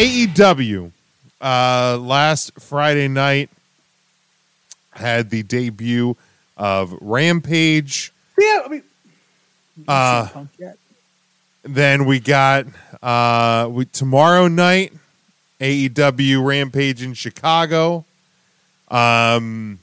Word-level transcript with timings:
AEW 0.00 0.92
uh, 1.42 1.98
last 2.00 2.58
Friday 2.58 3.06
night 3.06 3.50
had 4.92 5.28
the 5.28 5.42
debut 5.42 6.16
of 6.56 6.94
Rampage. 7.02 8.10
Yeah, 8.38 8.62
I 8.64 8.68
mean, 8.68 8.82
Uh. 9.86 10.28
Then 11.62 12.06
we 12.06 12.20
got 12.20 12.64
uh, 13.02 13.68
we, 13.70 13.84
tomorrow 13.84 14.48
night 14.48 14.94
AEW 15.60 16.42
Rampage 16.46 17.02
in 17.02 17.12
Chicago. 17.12 18.06
Um, 18.88 19.80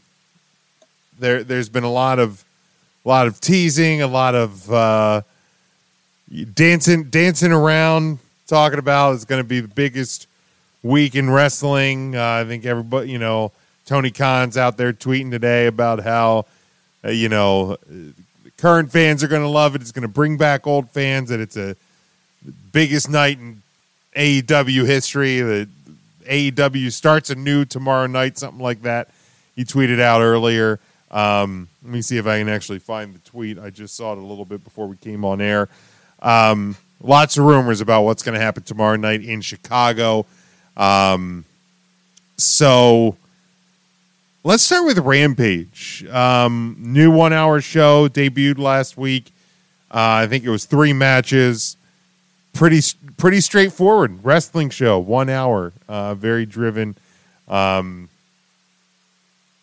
there 1.20 1.44
there's 1.44 1.70
been 1.70 1.84
a 1.84 1.92
lot 1.92 2.18
of 2.18 2.44
a 3.06 3.10
lot 3.10 3.28
of 3.28 3.40
teasing, 3.40 4.02
a 4.02 4.08
lot 4.08 4.34
of 4.34 4.74
uh, 4.74 5.22
dancing 6.56 7.04
dancing 7.12 7.52
around, 7.52 8.18
talking 8.48 8.80
about 8.80 9.14
it's 9.14 9.26
going 9.26 9.42
to 9.42 9.48
be 9.48 9.60
the 9.60 9.68
biggest 9.68 10.28
week 10.82 11.16
in 11.16 11.30
wrestling. 11.30 12.16
Uh, 12.16 12.24
I 12.24 12.46
think 12.46 12.66
everybody, 12.66 13.12
you 13.12 13.20
know, 13.20 13.52
Tony 13.86 14.10
Khan's 14.10 14.58
out 14.58 14.78
there 14.78 14.94
tweeting 14.94 15.32
today 15.32 15.68
about 15.68 16.00
how 16.00 16.46
uh, 17.04 17.10
you 17.10 17.30
know 17.30 17.74
uh, 17.74 17.94
current 18.58 18.92
fans 18.92 19.24
are 19.24 19.28
going 19.28 19.42
to 19.42 19.48
love 19.48 19.76
it. 19.76 19.82
It's 19.82 19.92
going 19.92 20.04
to 20.04 20.08
bring 20.08 20.38
back 20.38 20.66
old 20.66 20.90
fans. 20.90 21.30
That 21.30 21.40
it's 21.40 21.58
a 21.58 21.76
biggest 22.72 23.10
night 23.10 23.38
in 23.38 23.62
AEW 24.16 24.86
history. 24.86 25.42
That 25.42 25.70
AEW 26.26 26.92
starts 26.92 27.30
anew 27.30 27.66
tomorrow 27.66 28.08
night, 28.08 28.38
something 28.38 28.62
like 28.62 28.82
that. 28.84 29.10
He 29.56 29.64
tweeted 29.64 30.00
out 30.00 30.22
earlier. 30.22 30.80
Um, 31.10 31.70
let 31.84 31.94
me 31.94 32.02
see 32.02 32.18
if 32.18 32.28
I 32.28 32.40
can 32.40 32.50
actually 32.50 32.80
find 32.80 33.16
the 33.16 33.20
tweet. 33.20 33.58
I 33.58 33.70
just 33.70 33.96
saw 33.96 34.12
it 34.12 34.18
a 34.18 34.22
little 34.22 34.44
bit 34.46 34.64
before 34.64 34.88
we 34.88 34.98
came 34.98 35.24
on 35.24 35.40
air. 35.40 35.70
Um, 36.22 36.76
lots 37.02 37.38
of 37.38 37.46
rumors 37.46 37.82
about 37.82 38.04
what's 38.04 38.24
going 38.24 38.38
to 38.38 38.44
happen 38.44 38.64
tomorrow 38.64 38.96
night 38.96 39.24
in 39.24 39.42
Chicago. 39.42 40.26
Um, 40.76 41.46
so 42.38 43.18
let's 44.44 44.64
start 44.64 44.86
with 44.86 45.00
Rampage. 45.00 46.06
Um, 46.10 46.76
new 46.80 47.12
one 47.12 47.34
hour 47.34 47.62
show 47.62 48.08
debuted 48.08 48.58
last 48.60 48.98
week. 48.98 49.32
Uh, 49.90 50.24
I 50.24 50.28
think 50.28 50.44
it 50.44 50.50
was 50.50 50.66
three 50.66 50.94
matches. 50.94 51.78
Pretty 52.54 52.82
pretty 53.18 53.40
straightforward 53.40 54.24
wrestling 54.24 54.70
show. 54.72 54.98
One 54.98 55.30
hour, 55.30 55.74
uh, 55.88 56.16
very 56.16 56.46
driven. 56.46 56.98
Um, 57.48 58.10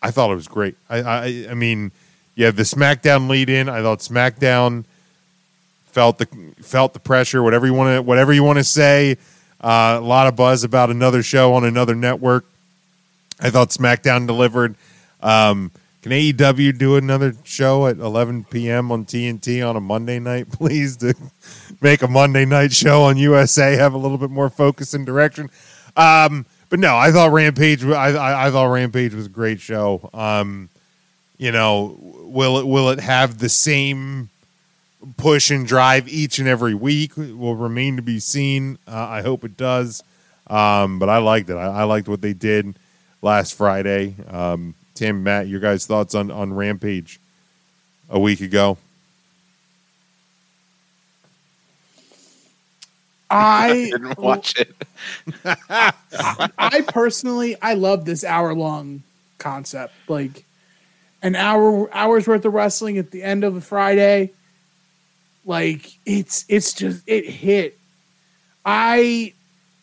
I 0.01 0.11
thought 0.11 0.31
it 0.31 0.35
was 0.35 0.47
great. 0.47 0.75
I, 0.89 1.01
I 1.01 1.47
I 1.51 1.53
mean, 1.55 1.91
you 2.35 2.45
have 2.45 2.55
the 2.55 2.63
SmackDown 2.63 3.29
lead 3.29 3.49
in. 3.49 3.67
I 3.67 3.81
thought 3.81 3.99
SmackDown 3.99 4.85
felt 5.95 6.17
the 6.17 6.27
felt 6.61 6.93
the 6.93 6.99
pressure. 6.99 7.41
Whatever 7.41 7.65
you 7.65 7.73
want 7.73 7.95
to 7.95 8.01
whatever 8.01 8.33
you 8.33 8.43
want 8.43 8.57
to 8.59 8.63
say. 8.63 9.17
Uh, 9.61 9.97
a 9.99 10.05
lot 10.05 10.27
of 10.27 10.35
buzz 10.35 10.65
about 10.65 10.91
another 10.91 11.23
show 11.23 11.53
on 11.53 11.63
another 11.63 11.95
network. 11.95 12.45
I 13.39 13.49
thought 13.49 13.69
SmackDown 13.69 14.27
delivered. 14.27 14.75
Um, 15.21 15.71
can 16.01 16.11
AEW 16.11 16.77
do 16.77 16.97
another 16.97 17.33
show 17.45 17.87
at 17.87 17.97
11 17.97 18.43
p.m. 18.43 18.91
on 18.91 19.05
TNT 19.05 19.67
on 19.67 19.75
a 19.75 19.79
Monday 19.79 20.19
night, 20.19 20.51
please? 20.51 20.97
To 20.97 21.15
make 21.81 22.01
a 22.03 22.07
Monday 22.07 22.45
night 22.45 22.73
show 22.73 23.03
on 23.03 23.17
USA 23.17 23.75
have 23.75 23.93
a 23.93 23.97
little 23.97 24.17
bit 24.17 24.29
more 24.29 24.49
focus 24.49 24.93
and 24.93 25.05
direction. 25.05 25.49
Um, 25.95 26.45
but 26.69 26.79
no, 26.79 26.95
I 26.95 27.11
thought 27.11 27.31
Rampage. 27.31 27.85
I, 27.85 28.09
I, 28.09 28.47
I 28.47 28.51
thought 28.51 28.65
Rampage 28.65 29.13
was 29.13 29.27
a 29.27 29.29
great 29.29 29.61
show. 29.61 30.09
Um, 30.13 30.69
you 31.37 31.51
know, 31.51 31.97
will 32.01 32.59
it 32.59 32.67
will 32.67 32.89
it 32.89 32.99
have 32.99 33.39
the 33.39 33.49
same 33.49 34.29
push 35.17 35.51
and 35.51 35.67
drive 35.67 36.07
each 36.07 36.39
and 36.39 36.47
every 36.47 36.73
week? 36.73 37.15
Will 37.17 37.55
remain 37.55 37.95
to 37.95 38.01
be 38.01 38.19
seen. 38.19 38.77
Uh, 38.87 38.95
I 38.95 39.21
hope 39.21 39.43
it 39.43 39.57
does. 39.57 40.03
Um, 40.47 40.99
but 40.99 41.09
I 41.09 41.17
liked 41.17 41.49
it. 41.49 41.55
I, 41.55 41.67
I 41.67 41.83
liked 41.83 42.07
what 42.07 42.21
they 42.21 42.33
did 42.33 42.75
last 43.21 43.55
Friday. 43.55 44.15
Um, 44.29 44.75
Tim, 44.93 45.23
Matt, 45.23 45.47
your 45.47 45.59
guys' 45.59 45.85
thoughts 45.85 46.15
on 46.15 46.31
on 46.31 46.53
Rampage 46.53 47.19
a 48.09 48.19
week 48.19 48.41
ago? 48.41 48.77
I 53.29 53.89
didn't 53.91 54.17
watch 54.17 54.55
it. 54.59 54.73
I 55.69 56.81
personally 56.87 57.57
I 57.61 57.73
love 57.73 58.05
this 58.05 58.23
hour 58.23 58.53
long 58.53 59.03
concept. 59.37 59.93
Like 60.07 60.45
an 61.21 61.35
hour 61.35 61.93
hours 61.93 62.27
worth 62.27 62.45
of 62.45 62.53
wrestling 62.53 62.97
at 62.97 63.11
the 63.11 63.23
end 63.23 63.43
of 63.43 63.55
a 63.55 63.61
Friday. 63.61 64.31
Like 65.45 65.99
it's 66.05 66.45
it's 66.49 66.73
just 66.73 67.03
it 67.07 67.29
hit. 67.29 67.77
I 68.65 69.33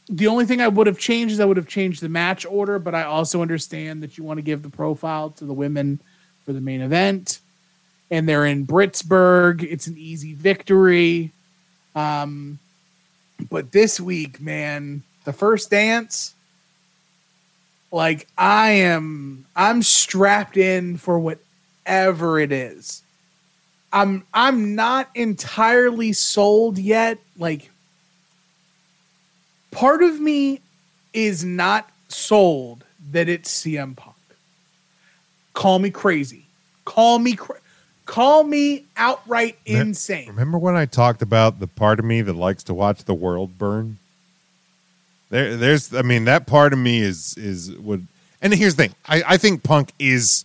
the 0.08 0.26
only 0.26 0.44
thing 0.44 0.60
I 0.60 0.68
would 0.68 0.86
have 0.86 0.98
changed 0.98 1.32
is 1.32 1.40
I 1.40 1.44
would 1.44 1.56
have 1.56 1.68
changed 1.68 2.02
the 2.02 2.08
match 2.08 2.44
order, 2.44 2.78
but 2.78 2.94
I 2.94 3.04
also 3.04 3.40
understand 3.40 4.02
that 4.02 4.18
you 4.18 4.24
want 4.24 4.38
to 4.38 4.42
give 4.42 4.62
the 4.62 4.68
profile 4.68 5.30
to 5.30 5.44
the 5.44 5.52
women 5.52 6.00
for 6.44 6.52
the 6.52 6.60
main 6.60 6.82
event. 6.82 7.38
And 8.10 8.28
they're 8.28 8.44
in 8.44 8.66
Britsburg. 8.66 9.62
It's 9.62 9.86
an 9.86 9.96
easy 9.96 10.34
victory. 10.34 11.32
Um, 11.94 12.58
but 13.48 13.72
this 13.72 13.98
week, 13.98 14.40
man, 14.40 15.02
the 15.24 15.32
first 15.32 15.70
dance, 15.70 16.34
like 17.90 18.26
I 18.36 18.70
am, 18.70 19.46
I'm 19.56 19.82
strapped 19.82 20.56
in 20.56 20.98
for 20.98 21.18
whatever 21.18 22.38
it 22.38 22.52
is. 22.52 23.02
I'm, 23.92 24.24
I'm 24.32 24.74
not 24.74 25.10
entirely 25.14 26.12
sold 26.12 26.78
yet. 26.78 27.18
Like, 27.36 27.70
part 29.70 30.02
of 30.02 30.20
me 30.20 30.60
is 31.12 31.44
not 31.44 31.90
sold 32.08 32.84
that 33.10 33.28
it's 33.28 33.62
CM 33.62 33.96
Punk. 33.96 34.16
Call 35.54 35.78
me 35.78 35.90
crazy. 35.90 36.46
Call 36.84 37.18
me 37.18 37.34
cra- 37.34 37.60
call 38.06 38.44
me 38.44 38.84
outright 38.96 39.58
insane. 39.66 40.28
Remember 40.28 40.58
when 40.58 40.76
I 40.76 40.86
talked 40.86 41.22
about 41.22 41.60
the 41.60 41.66
part 41.66 41.98
of 41.98 42.04
me 42.04 42.22
that 42.22 42.34
likes 42.34 42.62
to 42.64 42.74
watch 42.74 43.04
the 43.04 43.14
world 43.14 43.58
burn? 43.58 43.98
There, 45.30 45.56
there's, 45.56 45.94
I 45.94 46.02
mean, 46.02 46.24
that 46.24 46.46
part 46.46 46.72
of 46.72 46.78
me 46.78 47.00
is 47.00 47.36
is 47.36 47.72
would. 47.76 48.06
And 48.40 48.52
here's 48.52 48.74
the 48.74 48.84
thing: 48.84 48.94
I, 49.06 49.22
I 49.28 49.36
think 49.36 49.62
Punk 49.62 49.92
is 49.98 50.44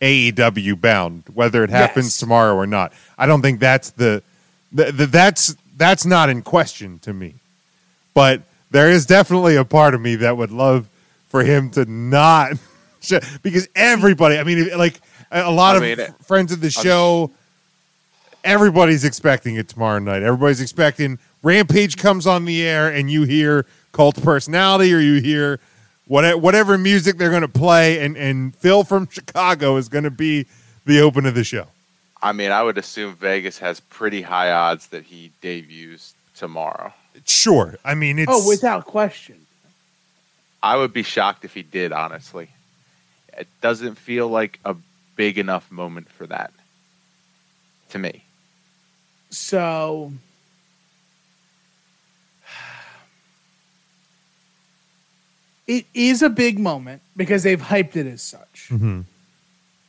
AEW 0.00 0.80
bound, 0.80 1.24
whether 1.34 1.62
it 1.64 1.70
happens 1.70 2.06
Yes. 2.06 2.18
tomorrow 2.18 2.54
or 2.54 2.66
not. 2.66 2.92
I 3.18 3.26
don't 3.26 3.42
think 3.42 3.60
that's 3.60 3.90
the, 3.90 4.22
the, 4.72 4.92
the 4.92 5.06
that's 5.06 5.54
that's 5.76 6.04
not 6.06 6.28
in 6.28 6.42
question 6.42 6.98
to 7.00 7.12
me. 7.12 7.34
But 8.14 8.42
there 8.70 8.90
is 8.90 9.06
definitely 9.06 9.56
a 9.56 9.64
part 9.64 9.94
of 9.94 10.00
me 10.00 10.16
that 10.16 10.36
would 10.36 10.50
love 10.52 10.88
for 11.28 11.42
him 11.44 11.70
to 11.70 11.84
not, 11.84 12.52
because 13.42 13.68
everybody. 13.74 14.38
I 14.38 14.44
mean, 14.44 14.76
like 14.76 15.00
a 15.30 15.50
lot 15.50 15.74
I 15.74 15.76
of 15.76 15.82
mean, 15.82 16.00
f- 16.00 16.16
friends 16.26 16.52
of 16.52 16.60
the 16.60 16.70
show 16.70 17.30
everybody's 18.44 19.04
expecting 19.04 19.56
it 19.56 19.68
tomorrow 19.68 19.98
night. 19.98 20.22
Everybody's 20.22 20.60
expecting 20.60 21.18
Rampage 21.42 21.96
comes 21.96 22.26
on 22.26 22.44
the 22.44 22.62
air 22.66 22.88
and 22.88 23.10
you 23.10 23.24
hear 23.24 23.66
cult 23.92 24.22
personality 24.22 24.92
or 24.94 24.98
you 24.98 25.20
hear 25.20 25.60
whatever, 26.10 26.38
whatever 26.38 26.76
music 26.76 27.18
they're 27.18 27.30
going 27.30 27.42
to 27.42 27.48
play 27.48 28.00
and 28.04 28.16
and 28.16 28.54
Phil 28.56 28.82
from 28.82 29.08
Chicago 29.08 29.76
is 29.76 29.88
going 29.88 30.04
to 30.04 30.10
be 30.10 30.46
the 30.84 31.00
open 31.00 31.24
of 31.24 31.34
the 31.34 31.44
show. 31.44 31.68
I 32.20 32.32
mean, 32.32 32.50
I 32.50 32.62
would 32.62 32.76
assume 32.76 33.14
Vegas 33.14 33.58
has 33.58 33.80
pretty 33.80 34.20
high 34.20 34.50
odds 34.50 34.88
that 34.88 35.04
he 35.04 35.30
debuts 35.40 36.14
tomorrow. 36.34 36.92
Sure. 37.24 37.78
I 37.84 37.94
mean, 37.94 38.18
it's 38.18 38.30
oh, 38.30 38.46
without 38.46 38.84
question. 38.84 39.46
I 40.62 40.76
would 40.76 40.92
be 40.92 41.02
shocked 41.02 41.44
if 41.44 41.54
he 41.54 41.62
did, 41.62 41.92
honestly. 41.92 42.48
It 43.38 43.46
doesn't 43.62 43.94
feel 43.94 44.28
like 44.28 44.58
a 44.64 44.76
big 45.16 45.38
enough 45.38 45.70
moment 45.70 46.10
for 46.10 46.26
that 46.26 46.52
to 47.90 47.98
me. 47.98 48.24
So 49.30 50.12
it 55.70 55.86
is 55.94 56.20
a 56.20 56.28
big 56.28 56.58
moment 56.58 57.00
because 57.16 57.44
they've 57.44 57.60
hyped 57.62 57.94
it 57.94 58.06
as 58.06 58.22
such. 58.22 58.66
Mhm. 58.70 59.04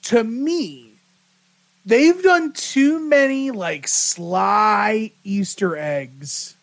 To 0.04 0.24
me, 0.24 0.92
they've 1.86 2.22
done 2.22 2.54
too 2.54 3.00
many 3.00 3.50
like 3.50 3.88
sly 3.88 5.12
Easter 5.24 5.76
eggs 5.76 6.56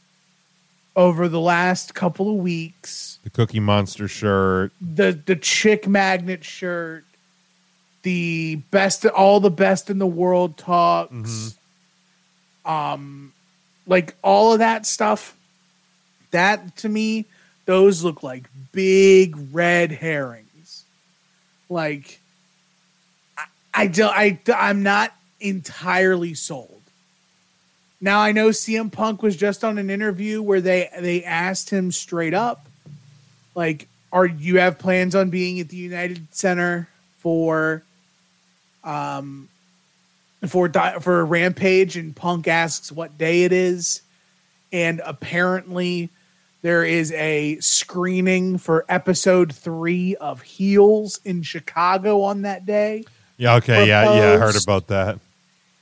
over 0.94 1.28
the 1.28 1.40
last 1.40 1.94
couple 1.94 2.30
of 2.30 2.36
weeks. 2.36 3.18
the 3.24 3.30
Cookie 3.30 3.60
Monster 3.60 4.06
shirt. 4.08 4.72
The 4.80 5.10
the 5.26 5.36
chick 5.36 5.88
magnet 5.88 6.44
shirt, 6.44 7.04
the 8.02 8.56
best 8.70 9.04
all 9.04 9.40
the 9.40 9.50
best 9.50 9.90
in 9.90 9.98
the 9.98 10.06
world 10.06 10.56
talks. 10.56 11.56
Um 12.64 13.32
like 13.86 14.14
all 14.22 14.52
of 14.52 14.58
that 14.60 14.86
stuff 14.86 15.34
that 16.30 16.76
to 16.76 16.88
me 16.88 17.24
those 17.68 18.02
look 18.02 18.22
like 18.22 18.48
big 18.72 19.36
red 19.52 19.92
herrings. 19.92 20.84
Like 21.68 22.20
i, 23.74 23.86
don't 23.86 24.12
i 24.12 24.40
i'm 24.56 24.82
not 24.82 25.14
entirely 25.38 26.34
sold. 26.34 26.82
Now 28.00 28.20
i 28.20 28.32
know 28.32 28.48
cm 28.48 28.90
punk 28.90 29.22
was 29.22 29.36
just 29.36 29.62
on 29.62 29.78
an 29.78 29.90
interview 29.90 30.42
where 30.42 30.60
they 30.60 30.88
they 30.98 31.22
asked 31.22 31.70
him 31.70 31.92
straight 31.92 32.34
up 32.34 32.68
like, 33.58 33.88
are 34.12 34.24
you 34.24 34.60
have 34.60 34.78
plans 34.78 35.16
on 35.16 35.30
being 35.30 35.58
at 35.58 35.68
the 35.68 35.76
United 35.76 36.32
Center 36.32 36.88
for, 37.18 37.82
um, 38.84 39.48
for 40.46 40.70
for 41.00 41.20
a 41.20 41.24
Rampage? 41.24 41.96
And 41.96 42.14
Punk 42.14 42.46
asks 42.46 42.92
what 42.92 43.18
day 43.18 43.42
it 43.42 43.52
is, 43.52 44.02
and 44.72 45.02
apparently 45.04 46.08
there 46.62 46.84
is 46.84 47.12
a 47.12 47.58
screening 47.60 48.58
for 48.58 48.84
episode 48.88 49.54
three 49.54 50.16
of 50.16 50.42
Heels 50.42 51.20
in 51.24 51.42
Chicago 51.42 52.22
on 52.22 52.42
that 52.42 52.66
day. 52.66 53.04
Yeah. 53.36 53.54
Okay. 53.56 53.86
Yeah. 53.86 54.14
Yeah. 54.14 54.32
I 54.32 54.36
heard 54.38 54.60
about 54.60 54.88
that. 54.88 55.18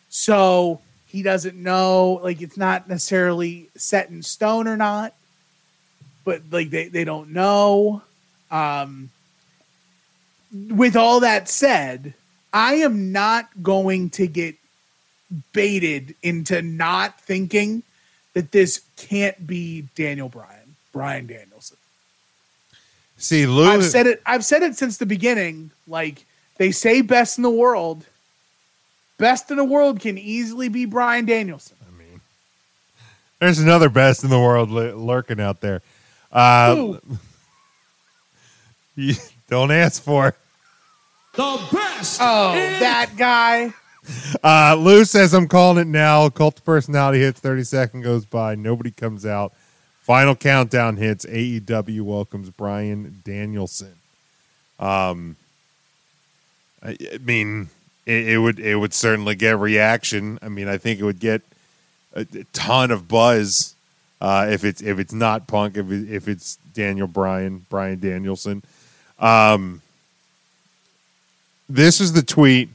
So 0.08 0.80
he 1.06 1.22
doesn't 1.22 1.56
know, 1.56 2.20
like 2.22 2.42
it's 2.42 2.56
not 2.56 2.88
necessarily 2.88 3.68
set 3.76 4.10
in 4.10 4.22
stone 4.22 4.68
or 4.68 4.76
not, 4.76 5.14
but 6.24 6.42
like 6.50 6.70
they, 6.70 6.88
they 6.88 7.04
don't 7.04 7.30
know. 7.30 8.02
Um, 8.50 9.10
with 10.52 10.96
all 10.96 11.20
that 11.20 11.48
said, 11.48 12.14
I 12.52 12.74
am 12.76 13.12
not 13.12 13.48
going 13.62 14.10
to 14.10 14.26
get 14.26 14.56
baited 15.52 16.14
into 16.22 16.62
not 16.62 17.20
thinking 17.20 17.82
that 18.34 18.52
this 18.52 18.82
can't 18.96 19.46
be 19.46 19.88
Daniel 19.94 20.28
Bryan, 20.28 20.65
Brian 20.96 21.26
Danielson. 21.26 21.76
See, 23.18 23.46
Lou. 23.46 23.68
I've 23.68 23.84
said 23.84 24.06
it. 24.06 24.22
I've 24.24 24.46
said 24.46 24.62
it 24.62 24.76
since 24.76 24.96
the 24.96 25.04
beginning. 25.04 25.70
Like 25.86 26.24
they 26.56 26.70
say, 26.70 27.02
best 27.02 27.36
in 27.36 27.42
the 27.42 27.50
world. 27.50 28.06
Best 29.18 29.50
in 29.50 29.58
the 29.58 29.64
world 29.64 30.00
can 30.00 30.16
easily 30.16 30.70
be 30.70 30.86
Brian 30.86 31.26
Danielson. 31.26 31.76
I 31.86 31.98
mean, 31.98 32.22
there's 33.40 33.58
another 33.58 33.90
best 33.90 34.24
in 34.24 34.30
the 34.30 34.40
world 34.40 34.70
li- 34.70 34.92
lurking 34.92 35.38
out 35.38 35.60
there. 35.60 35.82
Uh, 36.32 36.74
Who? 36.74 37.00
you 38.96 39.16
don't 39.50 39.70
ask 39.70 40.02
for. 40.02 40.28
it. 40.28 40.34
The 41.34 41.60
best. 41.72 42.20
Oh, 42.22 42.54
that 42.54 43.10
guy. 43.18 43.74
Uh, 44.42 44.76
Lou 44.78 45.04
says, 45.04 45.34
I'm 45.34 45.46
calling 45.46 45.76
it 45.76 45.86
now. 45.88 46.30
Cult 46.30 46.56
of 46.56 46.64
personality 46.64 47.18
hits. 47.18 47.38
30 47.40 47.64
second 47.64 48.00
goes 48.00 48.24
by. 48.24 48.54
Nobody 48.54 48.90
comes 48.90 49.26
out. 49.26 49.52
Final 50.06 50.36
countdown 50.36 50.98
hits. 50.98 51.26
AEW 51.26 52.02
welcomes 52.02 52.48
Brian 52.50 53.22
Danielson. 53.24 53.96
Um, 54.78 55.34
I, 56.80 56.96
I 57.12 57.18
mean, 57.18 57.70
it, 58.06 58.28
it 58.28 58.38
would 58.38 58.60
it 58.60 58.76
would 58.76 58.94
certainly 58.94 59.34
get 59.34 59.58
reaction. 59.58 60.38
I 60.40 60.48
mean, 60.48 60.68
I 60.68 60.78
think 60.78 61.00
it 61.00 61.02
would 61.02 61.18
get 61.18 61.42
a, 62.14 62.20
a 62.20 62.44
ton 62.52 62.92
of 62.92 63.08
buzz 63.08 63.74
uh, 64.20 64.46
if 64.48 64.62
it's 64.62 64.80
if 64.80 65.00
it's 65.00 65.12
not 65.12 65.48
Punk, 65.48 65.76
if 65.76 65.90
it, 65.90 66.08
if 66.08 66.28
it's 66.28 66.54
Daniel 66.72 67.08
Bryan, 67.08 67.66
Brian 67.68 67.98
Danielson. 67.98 68.62
Um, 69.18 69.82
this 71.68 72.00
is 72.00 72.12
the 72.12 72.22
tweet 72.22 72.68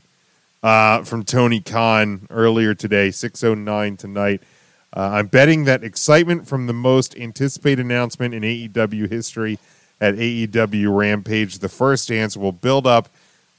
uh, 0.63 1.04
from 1.04 1.24
Tony 1.24 1.62
Khan 1.62 2.27
earlier 2.30 2.74
today, 2.74 3.10
609 3.10 3.95
tonight. 3.95 4.42
Uh, 4.96 5.10
I'm 5.14 5.28
betting 5.28 5.64
that 5.66 5.84
excitement 5.84 6.48
from 6.48 6.68
the 6.68 6.74
most 6.74 7.16
anticipated 7.18 7.86
announcement 7.86 8.34
in 8.34 8.44
AEW 8.44 9.10
history 9.10 9.58
at 10.02 10.16
AEW 10.16 10.96
Rampage, 10.98 11.60
the 11.60 11.70
first 11.70 12.10
dance, 12.10 12.36
will 12.36 12.52
build 12.52 12.86
up 12.86 13.08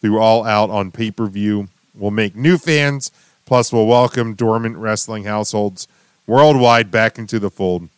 through 0.01 0.19
All 0.19 0.45
Out 0.45 0.69
on 0.71 0.91
pay 0.91 1.11
per 1.11 1.27
view. 1.27 1.69
We'll 1.95 2.11
make 2.11 2.35
new 2.35 2.59
fans, 2.59 3.13
plus, 3.47 3.73
we'll 3.73 3.87
welcome 3.87 4.35
dormant 4.35 4.77
wrestling 4.77 5.25
households 5.25 5.87
worldwide 6.27 6.91
back 6.91 7.19
into 7.19 7.39
the 7.39 7.51
fold. 7.51 7.89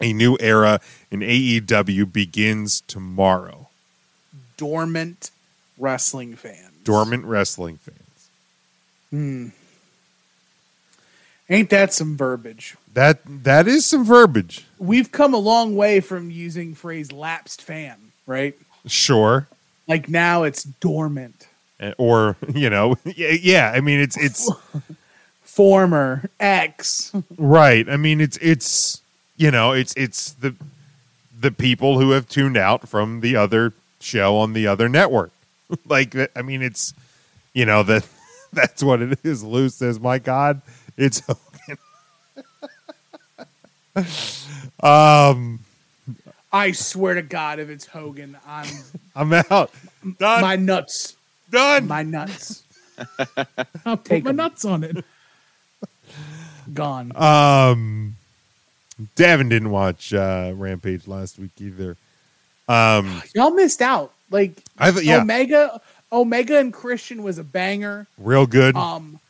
A 0.00 0.12
new 0.12 0.36
era 0.40 0.80
in 1.10 1.20
AEW 1.20 2.12
begins 2.12 2.82
tomorrow. 2.82 3.68
Dormant 4.56 5.30
wrestling 5.76 6.36
fans. 6.36 6.72
Dormant 6.84 7.24
wrestling 7.24 7.78
fans. 7.78 8.28
Ain't 11.50 11.70
that 11.70 11.92
some 11.94 12.16
verbiage? 12.16 12.76
That 12.94 13.20
that 13.44 13.66
is 13.66 13.86
some 13.86 14.04
verbiage. 14.04 14.66
We've 14.78 15.10
come 15.10 15.32
a 15.34 15.38
long 15.38 15.76
way 15.76 16.00
from 16.00 16.30
using 16.30 16.74
phrase 16.74 17.10
lapsed 17.12 17.62
fan, 17.62 17.96
right? 18.26 18.54
Sure. 18.86 19.48
Like 19.86 20.08
now 20.08 20.42
it's 20.42 20.64
dormant. 20.64 21.46
Uh, 21.80 21.92
Or, 21.96 22.36
you 22.54 22.68
know, 22.68 22.96
yeah, 23.04 23.30
yeah, 23.40 23.72
I 23.74 23.80
mean 23.80 24.00
it's 24.00 24.16
it's 24.18 24.50
Former 25.42 26.28
ex. 26.38 27.12
right. 27.36 27.88
I 27.88 27.96
mean 27.96 28.20
it's 28.20 28.36
it's 28.38 29.00
you 29.36 29.50
know, 29.50 29.72
it's 29.72 29.94
it's 29.96 30.32
the 30.32 30.54
the 31.40 31.50
people 31.50 31.98
who 32.00 32.10
have 32.10 32.28
tuned 32.28 32.56
out 32.56 32.88
from 32.88 33.20
the 33.20 33.36
other 33.36 33.72
show 34.00 34.36
on 34.38 34.52
the 34.52 34.66
other 34.66 34.88
network. 34.88 35.30
like 35.86 36.14
I 36.36 36.42
mean 36.42 36.62
it's 36.62 36.92
you 37.54 37.64
know 37.64 37.82
that 37.84 38.06
that's 38.52 38.82
what 38.82 39.00
it 39.02 39.18
is. 39.24 39.42
Lou 39.42 39.68
says, 39.68 39.98
"My 40.00 40.18
god, 40.18 40.60
it's 40.98 41.22
Hogan." 41.26 41.78
um 44.82 45.60
I 46.52 46.72
swear 46.72 47.14
to 47.14 47.22
God, 47.22 47.58
if 47.58 47.68
it's 47.68 47.84
Hogan, 47.86 48.36
I'm 48.46 48.68
I'm 49.14 49.32
out. 49.50 49.70
Done. 50.18 50.40
my 50.40 50.56
nuts. 50.56 51.14
Done. 51.50 51.86
My 51.86 52.02
nuts. 52.02 52.62
I'll 53.86 53.96
put 53.98 54.04
Take 54.04 54.24
my 54.24 54.30
'em. 54.30 54.36
nuts 54.36 54.64
on 54.64 54.82
it. 54.84 55.04
Gone. 56.72 57.12
Um, 57.16 58.16
Davin 59.16 59.48
didn't 59.50 59.70
watch 59.70 60.12
uh, 60.14 60.52
Rampage 60.54 61.06
last 61.06 61.38
week 61.38 61.50
either. 61.58 61.96
Um, 62.68 63.22
Y'all 63.34 63.50
missed 63.50 63.82
out. 63.82 64.12
Like 64.30 64.62
I 64.78 64.90
th- 64.90 65.04
yeah, 65.04 65.20
Omega 65.20 65.80
Omega 66.12 66.58
and 66.58 66.72
Christian 66.72 67.22
was 67.22 67.38
a 67.38 67.44
banger. 67.44 68.06
real 68.18 68.46
good. 68.46 68.74
Um 68.76 69.20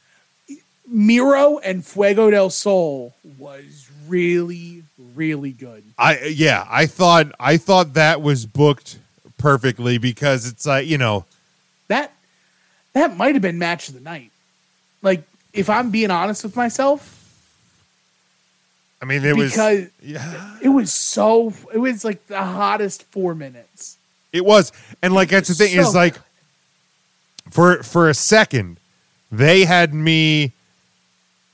Miro 0.90 1.58
and 1.58 1.84
Fuego 1.84 2.30
del 2.30 2.50
Sol 2.50 3.14
was 3.38 3.88
really, 4.06 4.82
really 5.14 5.52
good. 5.52 5.84
I 5.98 6.24
yeah, 6.34 6.66
I 6.68 6.86
thought 6.86 7.32
I 7.38 7.56
thought 7.56 7.94
that 7.94 8.22
was 8.22 8.46
booked 8.46 8.98
perfectly 9.36 9.98
because 9.98 10.46
it's 10.46 10.66
like 10.66 10.86
you 10.86 10.98
know, 10.98 11.24
That 11.88 12.12
that 12.94 13.16
might 13.16 13.34
have 13.34 13.42
been 13.42 13.58
match 13.58 13.88
of 13.88 13.94
the 13.94 14.00
night. 14.00 14.30
Like, 15.02 15.22
if 15.52 15.70
I'm 15.70 15.90
being 15.90 16.10
honest 16.10 16.42
with 16.42 16.56
myself, 16.56 17.14
I 19.00 19.04
mean 19.04 19.24
it 19.24 19.36
was 19.36 19.52
because 19.52 19.88
yeah, 20.02 20.56
it 20.62 20.68
was 20.68 20.92
so 20.92 21.52
it 21.72 21.78
was 21.78 22.04
like 22.04 22.26
the 22.26 22.42
hottest 22.42 23.04
four 23.04 23.34
minutes. 23.34 23.96
it 24.32 24.44
was, 24.44 24.72
and 25.02 25.14
like 25.14 25.28
that's 25.28 25.48
the 25.48 25.54
thing 25.54 25.78
is 25.78 25.94
like 25.94 26.16
for 27.50 27.82
for 27.82 28.08
a 28.08 28.14
second 28.14 28.78
they 29.30 29.64
had 29.64 29.92
me 29.94 30.52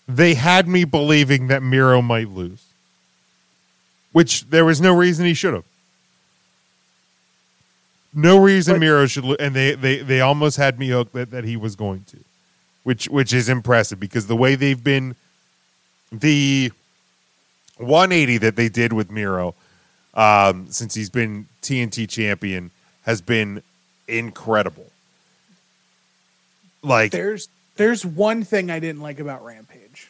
they 0.08 0.34
had 0.34 0.68
me 0.68 0.84
believing 0.84 1.48
that 1.48 1.62
Miro 1.62 2.02
might 2.02 2.28
lose, 2.28 2.64
which 4.12 4.48
there 4.50 4.64
was 4.64 4.80
no 4.80 4.94
reason 4.96 5.24
he 5.26 5.34
should 5.34 5.54
have. 5.54 5.64
No 8.12 8.38
reason 8.38 8.74
But- 8.74 8.80
Miro 8.80 9.06
should, 9.06 9.24
lo- 9.24 9.36
and 9.40 9.54
they, 9.54 9.74
they 9.74 9.96
they 9.98 10.20
almost 10.20 10.56
had 10.56 10.78
me 10.78 10.88
hooked 10.88 11.12
that, 11.14 11.30
that 11.32 11.44
he 11.44 11.56
was 11.56 11.74
going 11.74 12.04
to, 12.08 12.18
which 12.84 13.08
which 13.08 13.32
is 13.32 13.48
impressive 13.48 13.98
because 13.98 14.26
the 14.28 14.36
way 14.36 14.54
they've 14.54 14.82
been, 14.82 15.16
the 16.12 16.70
180 17.78 18.38
that 18.38 18.54
they 18.56 18.68
did 18.68 18.92
with 18.92 19.10
Miro, 19.10 19.54
um, 20.14 20.68
since 20.70 20.94
he's 20.94 21.10
been 21.10 21.46
TNT 21.60 22.08
champion, 22.08 22.70
has 23.02 23.20
been 23.20 23.62
incredible. 24.06 24.86
Like, 26.82 27.10
There's 27.10 27.48
there's 27.76 28.04
one 28.04 28.42
thing 28.44 28.70
I 28.70 28.78
didn't 28.80 29.00
like 29.02 29.18
about 29.20 29.44
Rampage. 29.44 30.08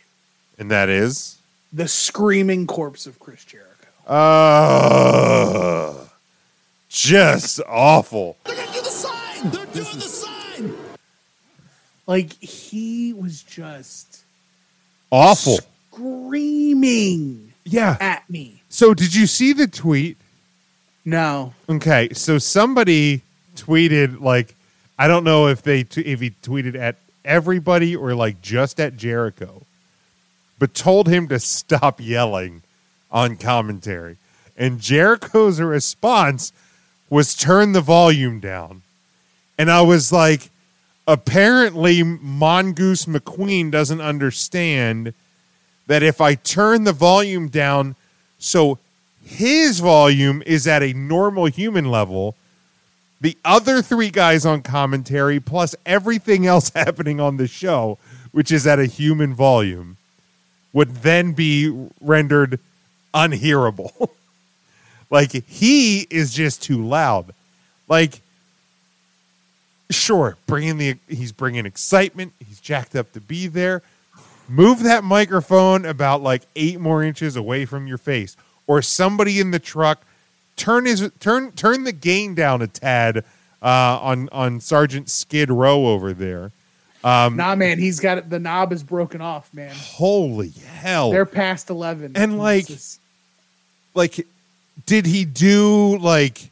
and 0.59 0.71
that 0.71 0.88
is, 0.88 1.38
The 1.73 1.88
screaming 1.88 2.66
corpse 2.66 3.06
of 3.06 3.18
Chris 3.18 3.44
Jericho. 3.44 3.68
uh, 4.06 5.94
just 6.88 7.61
awful. 7.68 8.37
They're 8.44 8.54
gonna 8.56 8.73
do 8.73 8.80
the 8.80 8.90
sign. 8.90 9.50
They're 9.50 9.66
doing 9.66 9.94
the 9.97 10.00
sign. 10.00 10.75
Like 12.06 12.33
he 12.35 13.12
was 13.12 13.42
just 13.42 14.23
Awful. 15.11 15.59
screaming 15.92 17.52
Yeah. 17.64 17.97
at 18.00 18.28
me. 18.30 18.62
So, 18.68 18.94
did 18.94 19.14
you 19.14 19.26
see 19.26 19.52
the 19.52 19.66
tweet? 19.66 20.16
No. 21.04 21.54
Okay, 21.68 22.09
so 22.12 22.38
somebody 22.38 23.23
tweeted 23.56 24.21
like 24.21 24.54
I 24.99 25.09
don't 25.09 25.25
know 25.25 25.49
if 25.49 25.62
they 25.62 25.83
t- 25.85 26.02
if 26.02 26.21
he 26.21 26.30
tweeted 26.42 26.76
at 26.76 26.97
everybody 27.25 27.97
or 27.97 28.14
like 28.14 28.40
just 28.43 28.81
at 28.81 28.97
Jericho, 28.97 29.62
but 30.59 30.75
told 30.75 31.09
him 31.09 31.28
to 31.28 31.38
stop 31.38 32.00
yelling 32.00 32.62
on 33.11 33.37
commentary. 33.37 34.16
And 34.57 34.81
Jericho's 34.81 35.61
response 35.61 36.52
was 37.11 37.35
turn 37.35 37.73
the 37.73 37.81
volume 37.81 38.40
down. 38.40 38.83
And 39.59 39.71
I 39.71 39.83
was 39.83 40.12
like 40.12 40.50
apparently 41.07 42.02
Mongoose 42.02 43.07
McQueen 43.07 43.71
doesn't 43.71 44.00
understand 44.00 45.12
that 45.87 46.02
if 46.02 46.21
I 46.21 46.35
turn 46.35 46.85
the 46.85 46.93
volume 46.93 47.49
down 47.49 47.95
so 48.38 48.78
his 49.25 49.81
volume 49.81 50.43
is 50.45 50.66
at 50.66 50.83
a 50.83 50.93
normal 50.93 51.47
human 51.47 51.90
level. 51.90 52.35
The 53.21 53.37
other 53.44 53.80
three 53.80 54.11
guys 54.11 54.44
on 54.44 54.62
commentary, 54.62 55.40
plus 55.40 55.75
everything 55.87 56.47
else 56.47 56.71
happening 56.75 57.21
on 57.21 57.37
the 57.37 57.47
show, 57.47 57.99
which 58.33 58.52
is 58.52 58.66
at 58.66 58.78
a 58.78 58.87
human 58.87 59.35
volume, 59.35 59.97
would 60.73 60.97
then 60.97 61.33
be 61.33 61.88
rendered 62.00 62.59
unhearable. 63.14 64.11
like 65.11 65.33
he 65.47 66.06
is 66.11 66.35
just 66.35 66.62
too 66.62 66.85
loud. 66.85 67.33
Like 67.88 68.21
sure, 69.90 70.37
bringing 70.47 70.78
the 70.78 70.97
he's 71.09 71.33
bringing 71.33 71.66
excitement. 71.66 72.33
He's 72.44 72.61
jacked 72.61 72.94
up 72.97 73.12
to 73.12 73.21
be 73.21 73.47
there. 73.47 73.83
Move 74.49 74.83
that 74.83 75.04
microphone 75.04 75.87
about 75.87 76.23
like 76.23 76.42
eight 76.56 76.78
more 76.78 77.02
inches 77.02 77.37
away 77.37 77.64
from 77.64 77.87
your 77.87 77.99
face, 77.99 78.37
or 78.66 78.83
somebody 78.83 79.40
in 79.40 79.50
the 79.52 79.59
truck 79.59 80.04
turn 80.56 80.84
his 80.87 81.11
turn 81.20 81.52
turn 81.52 81.84
the 81.84 81.92
gain 81.92 82.34
down 82.34 82.62
a 82.62 82.66
tad 82.66 83.18
uh, 83.62 83.99
on 84.00 84.28
on 84.32 84.61
Sergeant 84.61 85.08
Skid 85.11 85.50
Row 85.50 85.87
over 85.87 86.12
there. 86.12 86.52
nah, 87.02 87.54
man, 87.54 87.78
he's 87.78 88.00
got 88.00 88.18
it. 88.18 88.30
The 88.30 88.38
knob 88.38 88.73
is 88.73 88.82
broken 88.82 89.20
off, 89.20 89.52
man. 89.52 89.75
Holy 89.75 90.50
hell! 90.50 91.11
They're 91.11 91.26
past 91.26 91.68
eleven, 91.70 92.12
And, 92.14 92.38
like, 92.38 92.66
just- 92.66 93.00
like 93.94 94.26
did 94.87 95.06
he 95.06 95.25
do 95.25 95.99
like 95.99 96.50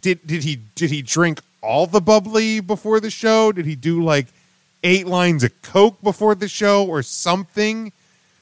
did 0.00 0.26
did 0.26 0.42
he 0.42 0.60
did 0.74 0.90
he 0.90 1.00
drink 1.00 1.40
all 1.62 1.86
the 1.86 2.00
bubbly 2.00 2.60
before 2.60 3.00
the 3.00 3.08
show 3.10 3.52
did 3.52 3.64
he 3.64 3.74
do 3.74 4.02
like 4.04 4.26
eight 4.84 5.06
lines 5.06 5.42
of 5.44 5.62
coke 5.62 6.00
before 6.02 6.34
the 6.34 6.48
show 6.48 6.84
or 6.84 7.02
something 7.02 7.92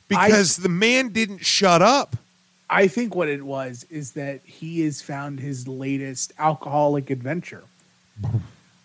because 0.08 0.56
the 0.56 0.68
man 0.68 1.10
didn't 1.10 1.44
shut 1.44 1.82
up 1.82 2.16
I 2.70 2.86
think 2.86 3.16
what 3.16 3.28
it 3.28 3.42
was 3.42 3.84
is 3.90 4.12
that 4.12 4.42
he 4.44 4.82
has 4.82 5.02
found 5.02 5.40
his 5.40 5.66
latest 5.66 6.32
alcoholic 6.38 7.10
adventure. 7.10 7.64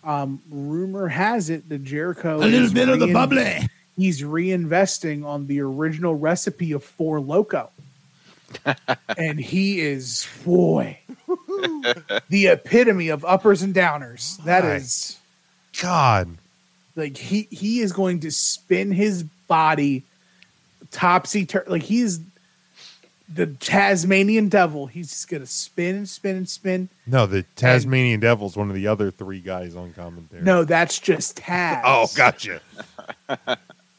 Um, 0.02 0.42
rumor 0.50 1.06
has 1.06 1.50
it 1.50 1.68
that 1.68 1.84
Jericho 1.84 2.36
A 2.36 2.38
little 2.38 2.64
is 2.64 2.74
bit 2.74 2.88
of 2.88 2.98
the 2.98 3.12
bubbly. 3.12 3.68
He's 3.96 4.22
reinvesting 4.22 5.24
on 5.24 5.46
the 5.46 5.60
original 5.60 6.16
recipe 6.16 6.72
of 6.72 6.82
Four 6.82 7.20
Loco, 7.20 7.70
and 9.16 9.38
he 9.38 9.80
is 9.80 10.26
boy 10.44 10.98
the 12.28 12.48
epitome 12.48 13.08
of 13.08 13.24
uppers 13.24 13.62
and 13.62 13.74
downers. 13.74 14.42
That 14.44 14.64
My 14.64 14.74
is 14.74 15.18
god 15.80 16.36
like 16.96 17.16
he 17.16 17.46
he 17.50 17.80
is 17.80 17.92
going 17.92 18.20
to 18.20 18.30
spin 18.30 18.90
his 18.90 19.22
body 19.22 20.04
topsy 20.90 21.46
turvy. 21.46 21.70
Like 21.70 21.82
he's 21.82 22.20
the 23.32 23.46
Tasmanian 23.46 24.48
devil. 24.48 24.86
He's 24.86 25.10
just 25.10 25.28
gonna 25.28 25.46
spin 25.46 25.96
and 25.96 26.08
spin 26.08 26.36
and 26.36 26.48
spin. 26.48 26.88
no 27.06 27.26
the 27.26 27.42
tasmanian 27.56 28.20
devil's 28.20 28.56
one 28.56 28.68
of 28.68 28.74
the 28.76 28.86
other 28.86 29.10
three 29.10 29.40
guys 29.40 29.74
on 29.74 29.92
commentary 29.94 30.42
No, 30.42 30.64
that's 30.64 30.98
just 30.98 31.36
Taz. 31.38 31.82
oh 31.84 32.06
gotcha 32.14 32.60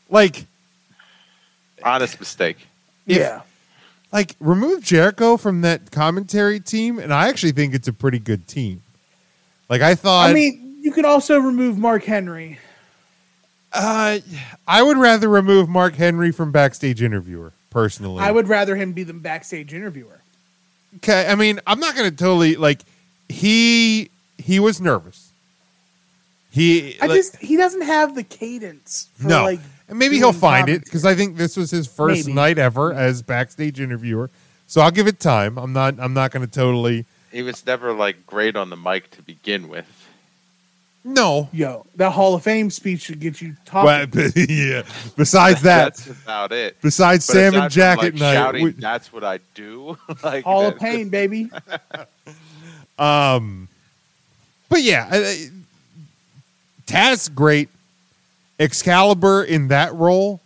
like 0.09 0.45
Honest 1.83 2.19
mistake. 2.19 2.57
Yeah. 3.05 3.41
like 4.11 4.35
remove 4.39 4.83
Jericho 4.83 5.37
from 5.37 5.61
that 5.61 5.91
commentary 5.91 6.59
team, 6.59 6.97
and 6.97 7.13
I 7.13 7.27
actually 7.29 7.51
think 7.51 7.73
it's 7.73 7.87
a 7.87 7.93
pretty 7.93 8.19
good 8.19 8.47
team. 8.47 8.81
Like 9.69 9.81
I 9.81 9.93
thought, 9.95 10.29
I 10.29 10.33
mean, 10.33 10.77
you 10.81 10.91
could 10.91 11.05
also 11.05 11.37
remove 11.39 11.77
Mark 11.77 12.03
Henry. 12.03 12.57
uh, 13.73 14.19
I 14.67 14.81
would 14.83 14.97
rather 14.97 15.27
remove 15.29 15.69
Mark 15.69 15.95
Henry 15.95 16.31
from 16.31 16.51
backstage 16.51 17.01
interviewer 17.01 17.51
personally. 17.77 18.23
I 18.23 18.31
would 18.31 18.47
rather 18.47 18.75
him 18.75 18.93
be 18.93 19.03
the 19.03 19.13
backstage 19.13 19.71
interviewer. 19.71 20.21
Okay, 20.97 21.27
I 21.27 21.35
mean, 21.35 21.59
I'm 21.67 21.79
not 21.79 21.95
going 21.95 22.09
to 22.09 22.15
totally 22.15 22.55
like 22.55 22.81
he 23.29 24.09
he 24.39 24.59
was 24.59 24.81
nervous. 24.81 25.31
He 26.49 26.97
I 26.99 27.05
like, 27.05 27.17
just 27.17 27.35
he 27.35 27.55
doesn't 27.55 27.83
have 27.83 28.15
the 28.15 28.23
cadence. 28.23 29.09
For 29.17 29.27
no, 29.27 29.43
like 29.43 29.59
and 29.87 29.99
maybe 29.99 30.15
he'll 30.15 30.31
doing 30.31 30.41
find 30.41 30.69
it 30.69 30.85
because 30.85 31.05
I 31.05 31.13
think 31.13 31.37
this 31.37 31.55
was 31.55 31.69
his 31.69 31.87
first 31.87 32.25
Maybe. 32.25 32.33
night 32.33 32.57
ever 32.57 32.93
as 32.93 33.21
backstage 33.21 33.79
interviewer. 33.79 34.31
So 34.65 34.81
I'll 34.81 34.91
give 34.91 35.05
it 35.05 35.19
time. 35.19 35.59
I'm 35.59 35.73
not 35.73 35.99
I'm 35.99 36.15
not 36.15 36.31
going 36.31 36.45
to 36.45 36.51
totally 36.51 37.05
He 37.31 37.43
was 37.43 37.63
never 37.63 37.93
like 37.93 38.25
great 38.25 38.55
on 38.55 38.71
the 38.71 38.77
mic 38.77 39.11
to 39.11 39.21
begin 39.21 39.67
with. 39.67 39.85
No. 41.07 41.49
Yo, 41.53 41.85
that 41.95 42.11
Hall 42.11 42.35
of 42.35 42.43
Fame 42.43 42.69
speech 42.69 43.01
should 43.01 43.19
get 43.19 43.41
you 43.41 43.55
talking. 43.65 44.09
But, 44.09 44.33
yeah. 44.49 44.83
Besides 45.15 45.61
that, 45.63 45.95
That's 45.95 46.07
about 46.07 46.51
it. 46.51 46.77
besides 46.81 47.25
But 47.27 47.33
Sam 47.33 47.53
aside 47.53 47.63
and 47.63 47.71
from, 47.73 47.75
Jacket 47.79 48.01
like, 48.03 48.13
Night, 48.15 48.33
shouting, 48.33 48.63
we- 48.63 48.71
that's 48.71 49.13
what 49.13 49.23
I 49.23 49.39
do. 49.55 49.97
like 50.23 50.43
Hall 50.43 50.65
of 50.67 50.77
Pain, 50.77 51.09
baby. 51.19 51.49
Um, 52.99 53.67
but 54.69 54.81
yeah, 54.83 55.07
I- 55.11 55.17
I- 55.17 55.49
Taz 56.85 57.33
great. 57.33 57.69
Excalibur 58.59 59.43
in 59.43 59.67
that 59.67 59.93
role, 59.93 60.39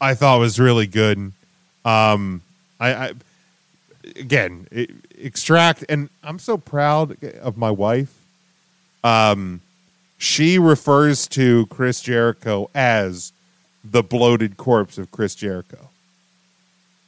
I 0.00 0.14
thought 0.14 0.40
was 0.40 0.58
really 0.58 0.86
good. 0.88 1.32
Um, 1.84 2.42
I, 2.80 2.92
I 2.94 3.12
again 4.16 4.66
it, 4.72 4.90
extract, 5.16 5.84
and 5.88 6.08
I'm 6.24 6.38
so 6.40 6.58
proud 6.58 7.22
of 7.36 7.56
my 7.56 7.70
wife. 7.70 8.12
Um, 9.04 9.60
she 10.18 10.58
refers 10.58 11.26
to 11.28 11.66
Chris 11.66 12.00
Jericho 12.00 12.70
as 12.74 13.32
the 13.84 14.02
bloated 14.02 14.56
corpse 14.56 14.98
of 14.98 15.10
Chris 15.10 15.34
Jericho. 15.34 15.88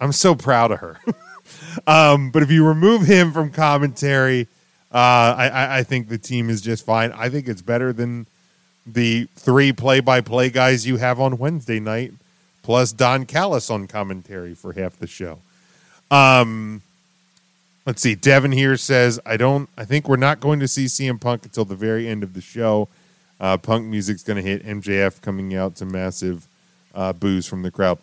I'm 0.01 0.13
so 0.13 0.35
proud 0.35 0.71
of 0.71 0.81
her. 0.81 0.99
Um, 1.87 2.31
but 2.31 2.43
if 2.43 2.51
you 2.51 2.67
remove 2.67 3.03
him 3.03 3.33
from 3.33 3.51
commentary, 3.51 4.49
uh, 4.93 5.35
I, 5.37 5.79
I, 5.79 5.83
think 5.83 6.09
the 6.09 6.19
team 6.19 6.51
is 6.51 6.61
just 6.61 6.85
fine. 6.85 7.13
I 7.13 7.29
think 7.29 7.49
it's 7.49 7.63
better 7.63 7.93
than 7.93 8.27
the 8.87 9.29
three 9.37 9.73
play-by-play 9.73 10.51
guys 10.51 10.87
you 10.87 10.97
have 10.97 11.21
on 11.21 11.39
Wednesday 11.39 11.79
night, 11.79 12.13
plus 12.63 12.93
Don 12.93 13.25
Callis 13.25 13.71
on 13.71 13.87
commentary 13.87 14.55
for 14.55 14.73
half 14.73 14.99
the 14.99 15.07
show. 15.07 15.39
Um, 16.11 16.83
let's 17.87 18.03
see. 18.03 18.15
Devin 18.15 18.53
here 18.53 18.77
says, 18.77 19.21
"I 19.27 19.37
don't. 19.37 19.69
I 19.77 19.85
think 19.85 20.09
we're 20.09 20.17
not 20.17 20.41
going 20.41 20.61
to 20.61 20.69
see 20.69 20.87
CM 20.87 21.21
Punk 21.21 21.45
until 21.45 21.65
the 21.65 21.75
very 21.75 22.09
end 22.09 22.23
of 22.23 22.35
the 22.35 22.41
show. 22.41 22.89
Uh, 23.39 23.57
Punk 23.57 23.87
music's 23.87 24.23
going 24.23 24.37
to 24.37 24.43
hit. 24.43 24.65
MJF 24.65 25.21
coming 25.23 25.55
out 25.55 25.77
to 25.77 25.85
massive 25.85 26.47
uh, 26.95 27.13
from 27.13 27.63
the 27.63 27.71
crowd." 27.71 27.99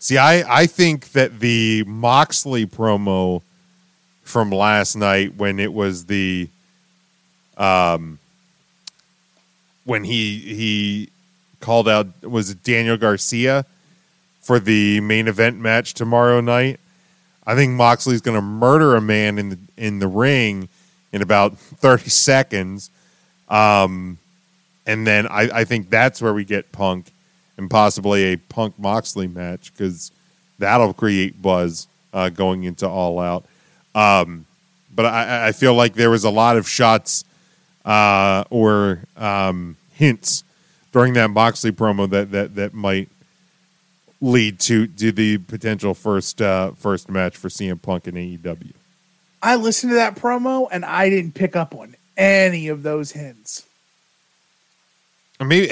See, 0.00 0.16
I, 0.16 0.60
I 0.60 0.66
think 0.66 1.10
that 1.12 1.40
the 1.40 1.82
Moxley 1.84 2.66
promo 2.66 3.42
from 4.22 4.50
last 4.50 4.94
night 4.94 5.36
when 5.36 5.58
it 5.58 5.72
was 5.72 6.04
the 6.04 6.48
um 7.56 8.18
when 9.84 10.04
he 10.04 10.38
he 10.38 11.08
called 11.60 11.88
out 11.88 12.06
was 12.22 12.54
Daniel 12.54 12.96
Garcia 12.96 13.64
for 14.40 14.60
the 14.60 15.00
main 15.00 15.26
event 15.26 15.58
match 15.58 15.94
tomorrow 15.94 16.40
night. 16.40 16.78
I 17.48 17.54
think 17.54 17.72
Moxley's 17.72 18.20
going 18.20 18.36
to 18.36 18.42
murder 18.42 18.94
a 18.94 19.00
man 19.00 19.38
in 19.38 19.48
the 19.48 19.58
in 19.76 19.98
the 20.00 20.06
ring 20.06 20.68
in 21.12 21.22
about 21.22 21.56
30 21.58 22.10
seconds. 22.10 22.90
Um 23.48 24.18
and 24.86 25.06
then 25.06 25.26
I, 25.26 25.60
I 25.60 25.64
think 25.64 25.90
that's 25.90 26.22
where 26.22 26.32
we 26.32 26.44
get 26.44 26.72
Punk 26.72 27.12
and 27.56 27.70
possibly 27.70 28.32
a 28.32 28.36
Punk 28.36 28.78
Moxley 28.78 29.26
match 29.28 29.72
because 29.72 30.10
that'll 30.58 30.94
create 30.94 31.40
buzz 31.42 31.86
uh, 32.14 32.30
going 32.30 32.64
into 32.64 32.88
All 32.88 33.18
Out. 33.18 33.44
Um, 33.94 34.46
but 34.94 35.04
I, 35.04 35.48
I 35.48 35.52
feel 35.52 35.74
like 35.74 35.92
there 35.94 36.08
was 36.08 36.24
a 36.24 36.30
lot 36.30 36.56
of 36.56 36.66
shots 36.66 37.24
uh, 37.84 38.44
or 38.48 39.00
um, 39.16 39.76
hints 39.92 40.42
during 40.92 41.12
that 41.14 41.28
Moxley 41.30 41.72
promo 41.72 42.08
that 42.10 42.30
that 42.32 42.54
that 42.54 42.74
might 42.74 43.08
lead 44.20 44.58
to 44.60 44.86
to 44.86 45.12
the 45.12 45.38
potential 45.38 45.94
first 45.94 46.40
uh, 46.42 46.72
first 46.72 47.08
match 47.08 47.36
for 47.36 47.48
CM 47.48 47.80
Punk 47.80 48.06
and 48.06 48.16
AEW. 48.16 48.72
I 49.42 49.54
listened 49.56 49.90
to 49.90 49.94
that 49.96 50.16
promo 50.16 50.68
and 50.70 50.84
I 50.84 51.08
didn't 51.10 51.34
pick 51.34 51.54
up 51.54 51.74
on 51.74 51.94
any 52.16 52.68
of 52.68 52.82
those 52.82 53.12
hints. 53.12 53.64
Maybe 55.40 55.70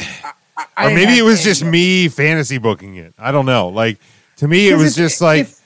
I 0.76 0.86
or 0.86 0.94
maybe 0.94 1.18
it 1.18 1.22
was 1.22 1.42
just 1.42 1.62
of 1.62 1.68
me 1.68 2.08
fantasy 2.08 2.58
booking 2.58 2.96
it. 2.96 3.14
I 3.18 3.32
don't 3.32 3.46
know. 3.46 3.68
Like 3.68 3.98
to 4.36 4.46
me, 4.48 4.68
it 4.68 4.76
was 4.76 4.94
just 4.94 5.20
like 5.20 5.42
if- 5.42 5.60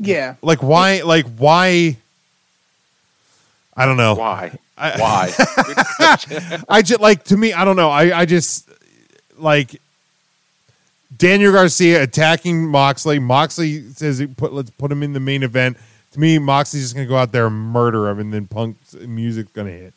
yeah. 0.00 0.34
like 0.42 0.62
why 0.62 1.02
like 1.02 1.26
why 1.36 1.96
I 3.76 3.86
don't 3.86 3.96
know. 3.96 4.14
Why? 4.14 4.58
I- 4.76 4.98
Why? 4.98 5.32
I 6.68 6.82
just 6.82 7.00
like 7.00 7.22
to 7.24 7.36
me, 7.36 7.52
I 7.52 7.64
don't 7.64 7.76
know. 7.76 7.90
I 7.90 8.20
I 8.20 8.24
just 8.24 8.68
like 9.38 9.80
Daniel 11.16 11.52
Garcia 11.52 12.02
attacking 12.02 12.68
Moxley. 12.68 13.18
Moxley 13.18 13.82
says 13.92 14.18
he 14.18 14.26
put 14.26 14.52
let's 14.52 14.70
put 14.70 14.90
him 14.90 15.02
in 15.02 15.12
the 15.12 15.20
main 15.20 15.42
event. 15.42 15.76
To 16.12 16.20
me, 16.20 16.38
Moxley's 16.38 16.84
just 16.84 16.94
gonna 16.94 17.06
go 17.06 17.16
out 17.16 17.32
there 17.32 17.46
and 17.46 17.56
murder 17.56 18.08
him, 18.08 18.18
and 18.18 18.32
then 18.32 18.46
Punk's 18.46 18.94
music's 18.94 19.52
gonna 19.52 19.70
hit. 19.70 19.94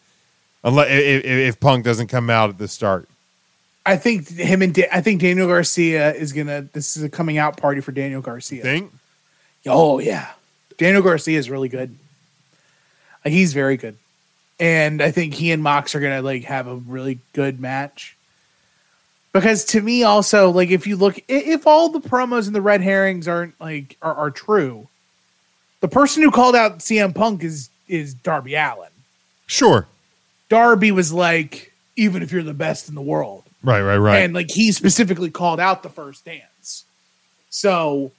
Unless 0.63 0.89
if, 0.89 1.23
if, 1.23 1.25
if 1.25 1.59
Punk 1.59 1.85
doesn't 1.85 2.07
come 2.07 2.29
out 2.29 2.49
at 2.49 2.57
the 2.57 2.67
start. 2.67 3.07
I 3.85 3.95
think 3.95 4.27
him 4.27 4.61
and 4.61 4.73
da- 4.73 4.89
I 4.91 4.99
think 4.99 5.21
Daniel 5.21 5.47
Garcia 5.47 6.13
is 6.13 6.33
gonna. 6.33 6.63
This 6.73 6.97
is 6.97 7.03
a 7.03 7.09
coming 7.09 7.37
out 7.37 7.55
party 7.55 7.79
for 7.79 7.93
Daniel 7.93 8.21
Garcia. 8.21 8.61
Think? 8.61 8.91
Oh 9.65 9.99
yeah, 9.99 10.31
Daniel 10.77 11.01
Garcia 11.01 11.39
is 11.39 11.49
really 11.49 11.69
good. 11.69 11.95
He's 13.23 13.53
very 13.53 13.77
good, 13.77 13.97
and 14.59 15.01
I 15.01 15.11
think 15.11 15.35
he 15.35 15.51
and 15.51 15.63
Mox 15.63 15.95
are 15.95 16.01
gonna 16.01 16.21
like 16.21 16.43
have 16.43 16.67
a 16.67 16.75
really 16.75 17.19
good 17.31 17.61
match. 17.61 18.16
Because 19.33 19.65
to 19.65 19.81
me, 19.81 20.03
also 20.03 20.49
like 20.49 20.69
if 20.69 20.87
you 20.87 20.95
look, 20.97 21.19
if 21.27 21.67
all 21.67 21.89
the 21.89 21.99
promos 21.99 22.47
and 22.47 22.55
the 22.55 22.61
red 22.61 22.81
herrings 22.81 23.27
aren't 23.27 23.59
like 23.61 23.97
are, 24.01 24.15
are 24.15 24.31
true, 24.31 24.87
the 25.81 25.87
person 25.87 26.23
who 26.23 26.31
called 26.31 26.55
out 26.55 26.79
CM 26.79 27.13
Punk 27.13 27.43
is 27.43 27.69
is 27.87 28.13
Darby 28.13 28.55
Allin. 28.55 28.89
Sure. 29.45 29.87
Darby 30.49 30.91
was 30.91 31.11
like, 31.13 31.71
even 31.95 32.23
if 32.23 32.31
you're 32.31 32.43
the 32.43 32.53
best 32.53 32.89
in 32.89 32.95
the 32.95 33.01
world, 33.01 33.43
Right, 33.63 33.81
right, 33.81 33.97
right. 33.97 34.19
and 34.19 34.33
like 34.33 34.49
he 34.49 34.71
specifically 34.71 35.29
called 35.29 35.59
out 35.59 35.83
the 35.83 35.89
first 35.89 36.25
dance. 36.25 36.85
So 37.49 38.11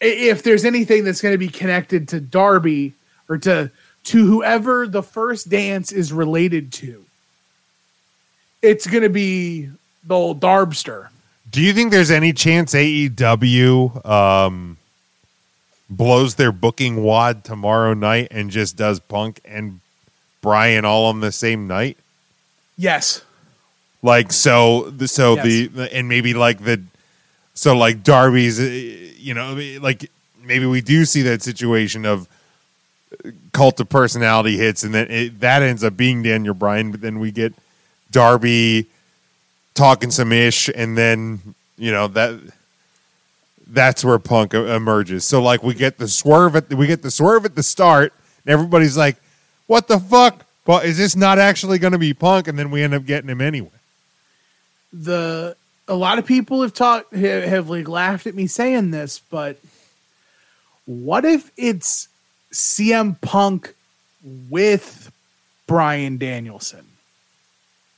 if 0.00 0.42
there's 0.42 0.64
anything 0.64 1.04
that's 1.04 1.20
going 1.20 1.34
to 1.34 1.38
be 1.38 1.48
connected 1.48 2.08
to 2.08 2.20
Darby 2.20 2.94
or 3.28 3.38
to 3.38 3.70
to 4.04 4.26
whoever 4.26 4.86
the 4.86 5.02
first 5.02 5.48
dance 5.50 5.92
is 5.92 6.12
related 6.12 6.72
to, 6.74 7.04
it's 8.62 8.86
going 8.86 9.02
to 9.02 9.10
be 9.10 9.68
the 10.04 10.14
old 10.14 10.40
Darbster. 10.40 11.08
Do 11.50 11.62
you 11.62 11.72
think 11.72 11.90
there's 11.90 12.10
any 12.10 12.32
chance 12.32 12.74
AEW 12.74 14.04
um, 14.06 14.76
blows 15.88 16.34
their 16.34 16.52
booking 16.52 17.02
wad 17.02 17.44
tomorrow 17.44 17.94
night 17.94 18.28
and 18.30 18.50
just 18.50 18.76
does 18.76 19.00
Punk 19.00 19.40
and 19.44 19.80
Brian 20.42 20.84
all 20.84 21.06
on 21.06 21.20
the 21.20 21.32
same 21.32 21.66
night? 21.66 21.96
Yes. 22.76 23.22
Like 24.02 24.30
so, 24.32 24.90
the 24.90 25.08
so 25.08 25.36
Yes. 25.36 25.70
the, 25.72 25.94
and 25.94 26.08
maybe 26.08 26.34
like 26.34 26.62
the 26.62 26.82
so 27.54 27.76
like 27.76 28.04
Darby's, 28.04 28.60
uh, 28.60 28.64
you 29.18 29.34
know, 29.34 29.54
like 29.80 30.10
maybe 30.44 30.66
we 30.66 30.80
do 30.80 31.04
see 31.04 31.22
that 31.22 31.42
situation 31.42 32.06
of 32.06 32.28
cult 33.52 33.80
of 33.80 33.88
personality 33.88 34.56
hits, 34.56 34.84
and 34.84 34.94
then 34.94 35.10
it, 35.10 35.40
that 35.40 35.62
ends 35.62 35.82
up 35.82 35.96
being 35.96 36.22
Daniel 36.22 36.54
Bryan, 36.54 36.92
but 36.92 37.00
then 37.00 37.18
we 37.18 37.32
get 37.32 37.52
Darby 38.12 38.86
talking 39.78 40.10
some 40.10 40.32
ish, 40.32 40.68
and 40.74 40.98
then 40.98 41.54
you 41.78 41.92
know 41.92 42.08
that 42.08 42.38
that's 43.68 44.04
where 44.04 44.18
Punk 44.18 44.52
emerges. 44.52 45.24
So 45.24 45.40
like 45.40 45.62
we 45.62 45.72
get 45.72 45.98
the 45.98 46.08
swerve 46.08 46.56
at 46.56 46.72
we 46.74 46.86
get 46.86 47.02
the 47.02 47.10
swerve 47.10 47.44
at 47.44 47.54
the 47.54 47.62
start, 47.62 48.12
and 48.44 48.52
everybody's 48.52 48.96
like, 48.96 49.16
"What 49.66 49.88
the 49.88 50.00
fuck?" 50.00 50.44
But 50.64 50.84
is 50.84 50.98
this 50.98 51.16
not 51.16 51.38
actually 51.38 51.78
going 51.78 51.94
to 51.94 51.98
be 51.98 52.12
Punk? 52.12 52.48
And 52.48 52.58
then 52.58 52.70
we 52.70 52.82
end 52.82 52.92
up 52.92 53.06
getting 53.06 53.30
him 53.30 53.40
anyway. 53.40 53.70
the 54.92 55.56
a 55.86 55.94
lot 55.94 56.18
of 56.18 56.26
people 56.26 56.60
have 56.62 56.74
talked 56.74 57.14
have, 57.14 57.44
have 57.44 57.70
like 57.70 57.88
laughed 57.88 58.26
at 58.26 58.34
me 58.34 58.46
saying 58.46 58.90
this, 58.90 59.20
but 59.30 59.56
what 60.84 61.24
if 61.24 61.50
it's 61.56 62.08
CM 62.52 63.18
Punk 63.20 63.74
with 64.50 65.10
Brian 65.66 66.18
Danielson, 66.18 66.84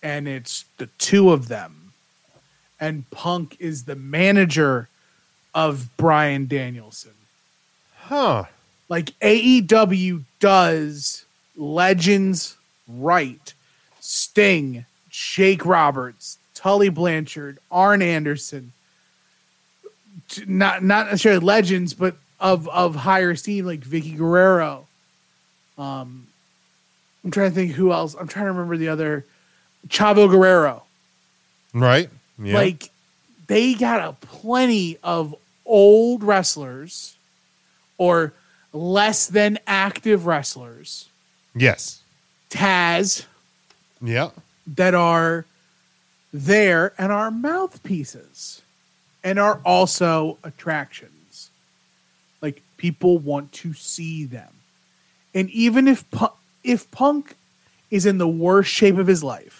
and 0.03 0.27
it's 0.29 0.65
the 0.79 0.87
two 0.99 1.31
of 1.31 1.49
them, 1.49 1.93
and 2.79 3.09
Punk 3.11 3.57
is 3.59 3.85
the 3.85 3.97
manager 3.97 4.89
of 5.55 5.89
Brian 5.97 6.47
Danielson? 6.47 7.13
Huh. 7.97 8.45
like 8.89 9.13
AEW 9.21 10.25
does 10.41 11.25
legends 11.57 12.57
right. 12.89 13.55
Sting, 14.01 14.85
Jake 15.11 15.65
Roberts, 15.65 16.39
Tully 16.55 16.89
Blanchard, 16.89 17.59
Arn 17.71 18.03
Anderson. 18.03 18.73
Not 20.47 20.83
not 20.83 21.07
necessarily 21.07 21.45
legends, 21.45 21.95
but 21.95 22.17
of 22.41 22.69
of 22.69 22.97
higher 22.97 23.31
esteem 23.31 23.67
like 23.67 23.81
Vickie 23.81 24.17
Guerrero. 24.17 24.87
Um, 25.79 26.27
I'm 27.25 27.31
trying 27.31 27.51
to 27.51 27.55
think 27.55 27.73
who 27.73 27.93
else. 27.93 28.15
I'm 28.15 28.29
trying 28.29 28.47
to 28.47 28.53
remember 28.53 28.77
the 28.77 28.89
other. 28.89 29.25
Chavo 29.89 30.29
Guerrero. 30.31 30.83
Right? 31.75 32.11
Yeah. 32.39 32.55
Like 32.55 32.91
they 33.47 33.75
got 33.75 34.01
a 34.01 34.13
plenty 34.27 34.99
of 35.03 35.35
old 35.67 36.23
wrestlers 36.23 37.17
or 37.99 38.33
less 38.73 39.27
than 39.27 39.59
active 39.67 40.27
wrestlers, 40.27 41.09
yes. 41.55 42.01
Taz, 42.51 43.25
Yeah. 44.01 44.31
that 44.67 44.95
are 44.95 45.45
there 46.33 46.93
and 46.97 47.11
are 47.13 47.31
mouthpieces 47.31 48.63
and 49.23 49.39
are 49.39 49.61
also 49.65 50.39
attractions. 50.45 51.51
Like 52.41 52.63
people 52.77 53.19
want 53.19 53.53
to 53.53 53.75
see 53.75 54.25
them. 54.25 54.53
And 55.35 55.51
even 55.51 55.87
if 55.89 56.05
if 56.65 56.91
Punk 56.91 57.35
is 57.91 58.07
in 58.07 58.19
the 58.19 58.29
worst 58.29 58.71
shape 58.71 58.97
of 58.99 59.07
his 59.09 59.23
life, 59.25 59.60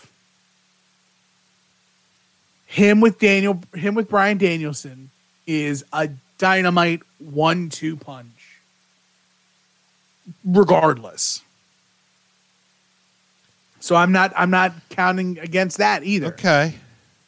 him 2.71 3.01
with 3.01 3.19
Daniel 3.19 3.61
him 3.75 3.97
with 3.97 4.09
Brian 4.09 4.39
Danielson 4.39 5.11
is 5.45 5.85
a 5.93 6.09
dynamite 6.39 7.03
one-two 7.19 7.97
punch. 7.97 8.29
Regardless. 10.45 11.43
So 13.81 13.97
I'm 13.97 14.13
not 14.13 14.33
I'm 14.37 14.51
not 14.51 14.73
counting 14.91 15.39
against 15.41 15.79
that 15.79 16.05
either. 16.05 16.29
Okay. 16.29 16.75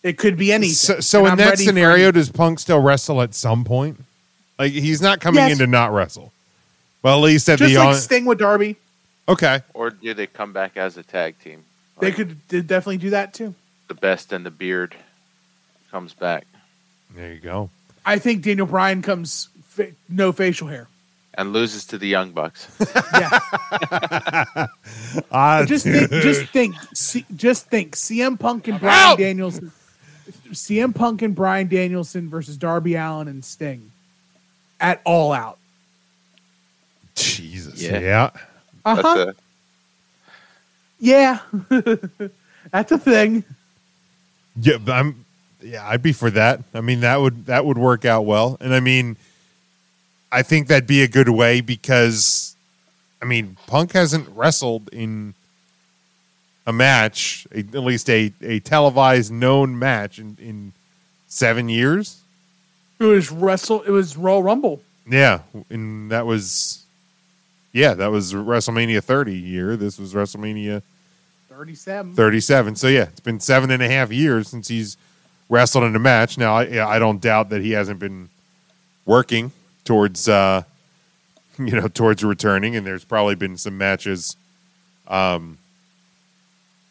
It 0.05 0.16
could 0.18 0.37
be 0.37 0.52
anything. 0.52 0.74
So, 0.74 1.00
so 1.00 1.26
in 1.26 1.33
I'm 1.33 1.38
that 1.38 1.59
scenario, 1.59 2.11
does 2.11 2.28
Punk 2.28 2.59
still 2.59 2.81
wrestle 2.81 3.22
at 3.22 3.35
some 3.35 3.64
point? 3.64 3.98
Like 4.59 4.72
he's 4.72 5.00
not 5.02 5.20
coming 5.20 5.38
Yes. 5.42 5.52
in 5.52 5.59
to 5.59 5.66
not 5.66 5.92
wrestle. 5.92 6.33
Well, 7.02 7.18
at 7.18 7.22
least 7.22 7.48
at 7.48 7.59
just 7.59 7.72
the 7.72 7.78
like 7.78 7.88
on- 7.88 7.94
Sting 7.94 8.24
with 8.26 8.38
Darby, 8.38 8.76
okay. 9.28 9.62
Or 9.74 9.90
do 9.90 10.14
they 10.14 10.26
come 10.28 10.52
back 10.52 10.76
as 10.76 10.96
a 10.96 11.02
tag 11.02 11.35
team? 11.42 11.64
they 12.00 12.12
could 12.12 12.37
definitely 12.48 12.96
do 12.98 13.11
that 13.11 13.35
too. 13.35 13.55
the 13.88 13.94
best 13.94 14.33
and 14.33 14.44
the 14.46 14.50
beard 14.50 14.94
comes 15.92 16.12
back 16.14 16.46
There 17.14 17.33
you 17.33 17.38
go. 17.38 17.70
I 18.05 18.18
think 18.18 18.42
Daniel 18.42 18.66
Bryan 18.66 19.00
comes 19.02 19.48
fa- 19.64 19.92
no 20.09 20.33
facial 20.33 20.66
hair. 20.66 20.88
and 21.35 21.52
loses 21.52 21.85
to 21.87 21.98
the 21.98 22.09
Young 22.09 22.33
Bucks. 22.33 22.66
Yeah, 23.14 23.38
Ah, 25.31 25.64
just 25.66 25.85
think, 25.85 26.11
just 26.11 26.46
think, 26.50 26.74
C- 26.94 27.26
just 27.37 27.66
think. 27.68 27.94
CM 27.96 28.38
Punk 28.38 28.66
and 28.68 28.81
Brian 28.81 29.12
out. 29.12 29.18
Danielson, 29.18 29.70
CM 30.50 30.94
Punk 30.94 31.20
and 31.22 31.35
Brian 31.35 31.68
Danielson 31.68 32.28
versus 32.31 32.57
Darby 32.57 32.94
Allin 32.96 33.28
and 33.28 33.44
Sting, 33.44 33.90
at 34.81 35.00
all 35.05 35.33
out. 35.33 35.59
Jesus. 37.14 37.81
Yeah. 37.83 37.98
Yeah. 38.00 38.31
Uh 38.85 38.94
That's 38.96 39.07
huh. 39.09 39.26
a 39.28 39.35
Yeah, 40.98 41.38
that's 42.72 42.92
a 42.92 42.98
thing. 42.98 43.44
Yeah, 44.61 44.78
I'm. 44.88 45.24
Yeah, 45.62 45.87
I'd 45.88 46.03
be 46.03 46.12
for 46.12 46.31
that. 46.31 46.61
I 46.75 46.81
mean, 46.81 47.01
that 47.01 47.20
would 47.20 47.46
that 47.46 47.64
would 47.64 47.79
work 47.79 48.05
out 48.05 48.25
well. 48.27 48.57
And 48.61 48.75
I 48.75 48.81
mean, 48.81 49.16
I 50.31 50.42
think 50.42 50.68
that'd 50.68 50.87
be 50.87 51.03
a 51.03 51.09
good 51.09 51.29
way 51.29 51.61
because, 51.61 52.57
I 53.20 53.25
mean, 53.25 53.57
Punk 53.66 53.92
hasn't 53.92 54.29
wrestled 54.31 54.88
in 54.92 55.35
a 56.66 56.72
match, 56.72 57.46
a, 57.53 57.59
at 57.59 57.75
least 57.75 58.09
a 58.11 58.33
a 58.40 58.61
televised 58.61 59.33
known 59.33 59.79
match 59.79 60.18
in 60.18 60.37
in 60.40 60.72
seven 61.29 61.68
years. 61.68 62.20
It 62.98 63.05
was 63.05 63.31
wrestle. 63.31 63.83
It 63.83 63.90
was 63.90 64.16
Royal 64.16 64.42
Rumble. 64.42 64.81
Yeah, 65.11 65.40
and 65.68 66.11
that 66.12 66.27
was, 66.27 66.85
yeah, 67.72 67.94
that 67.94 68.12
was 68.12 68.33
WrestleMania 68.33 69.03
30 69.03 69.37
year. 69.37 69.77
This 69.77 69.98
was 69.98 70.14
WrestleMania 70.14 70.83
Thirty-seven. 71.48 72.14
37. 72.14 72.77
So 72.77 72.88
yeah, 72.88 73.03
it's 73.03 73.20
been 73.20 73.40
seven 73.40 73.70
and 73.70 73.83
a 73.83 73.88
half 73.88 74.11
years 74.11 74.48
since 74.48 74.68
he's 74.68 74.96
wrestled 75.48 75.85
in 75.85 75.94
a 75.94 75.98
match. 75.98 76.38
Now 76.38 76.57
I, 76.57 76.94
I 76.96 76.98
don't 76.98 77.20
doubt 77.20 77.50
that 77.50 77.62
he 77.62 77.72
hasn't 77.72 77.98
been 77.98 78.28
working 79.05 79.52
towards, 79.85 80.28
uh, 80.28 80.62
you 81.59 81.72
know, 81.72 81.88
towards 81.88 82.24
returning, 82.24 82.76
and 82.76 82.87
there's 82.87 83.05
probably 83.05 83.35
been 83.35 83.57
some 83.57 83.76
matches, 83.76 84.37
um, 85.09 85.59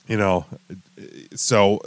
you 0.07 0.17
know, 0.17 0.45
so. 1.35 1.81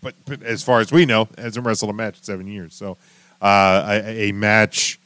But, 0.00 0.14
but 0.26 0.44
as 0.44 0.62
far 0.62 0.78
as 0.78 0.92
we 0.92 1.06
know, 1.06 1.28
hasn't 1.36 1.66
wrestled 1.66 1.90
a 1.90 1.92
match 1.92 2.18
in 2.18 2.22
seven 2.22 2.46
years. 2.46 2.72
So 2.72 2.96
uh, 3.42 4.00
a, 4.04 4.28
a 4.28 4.32
match, 4.32 4.98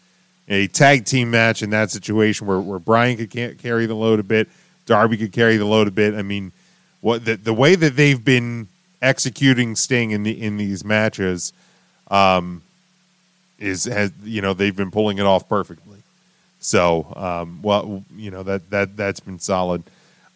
a 0.49 0.67
tag 0.69 1.07
team 1.07 1.31
match 1.31 1.63
in 1.63 1.71
that 1.71 1.91
situation 1.91 2.47
where, 2.47 2.61
where 2.61 2.79
Brian 2.79 3.17
could 3.17 3.31
ca- 3.31 3.55
carry 3.55 3.87
the 3.87 3.95
load 3.95 4.21
a 4.21 4.23
bit, 4.23 4.51
Darby 4.85 5.17
could 5.17 5.33
carry 5.33 5.57
the 5.57 5.65
load 5.65 5.89
a 5.89 5.91
bit. 5.91 6.15
I 6.15 6.23
mean, 6.23 6.53
what 7.01 7.25
the, 7.25 7.37
the 7.37 7.55
way 7.55 7.75
that 7.75 7.97
they've 7.97 8.23
been 8.23 8.69
executing 9.03 9.77
Sting 9.77 10.13
in 10.13 10.23
the 10.23 10.41
in 10.41 10.57
these 10.57 10.85
matches, 10.85 11.53
um, 12.11 12.63
is 13.59 13.85
has 13.85 14.13
you 14.25 14.41
know 14.41 14.55
they've 14.55 14.75
been 14.77 14.91
pulling 14.91 15.19
it 15.19 15.27
off 15.27 15.49
perfectly. 15.49 15.99
So, 16.61 17.13
um, 17.17 17.61
well, 17.61 18.05
you 18.17 18.31
know 18.31 18.43
that 18.45 18.71
that 18.71 18.97
that's 18.97 19.21
been 19.21 19.41
solid. 19.41 19.83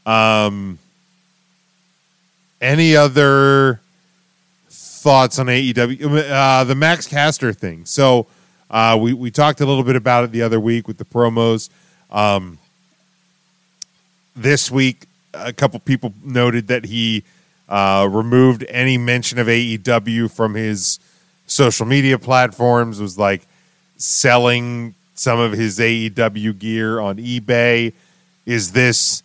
Um, 0.04 0.78
any 2.60 2.96
other 2.96 3.80
thoughts 4.68 5.38
on 5.38 5.46
AEW? 5.46 6.30
Uh, 6.30 6.64
the 6.64 6.74
Max 6.74 7.06
Caster 7.06 7.52
thing. 7.52 7.84
So, 7.86 8.26
Uh, 8.68 8.98
we 9.00 9.12
we 9.12 9.30
talked 9.30 9.60
a 9.60 9.66
little 9.66 9.84
bit 9.84 9.94
about 9.94 10.24
it 10.24 10.32
the 10.32 10.42
other 10.42 10.58
week 10.58 10.88
with 10.88 10.98
the 10.98 11.04
promos. 11.04 11.70
Um, 12.10 12.58
this 14.34 14.70
week, 14.70 15.06
a 15.32 15.52
couple 15.52 15.78
people 15.78 16.12
noted 16.24 16.66
that 16.66 16.84
he 16.84 17.22
uh, 17.68 18.08
removed 18.10 18.64
any 18.68 18.98
mention 18.98 19.38
of 19.38 19.46
AEW 19.46 20.30
from 20.30 20.54
his 20.54 20.98
social 21.46 21.86
media 21.86 22.18
platforms. 22.18 23.00
Was 23.00 23.18
like 23.18 23.46
selling 23.96 24.94
some 25.14 25.38
of 25.38 25.52
his 25.52 25.78
AEW 25.78 26.58
gear 26.58 27.00
on 27.00 27.16
eBay. 27.16 27.92
Is 28.44 28.72
this 28.72 29.22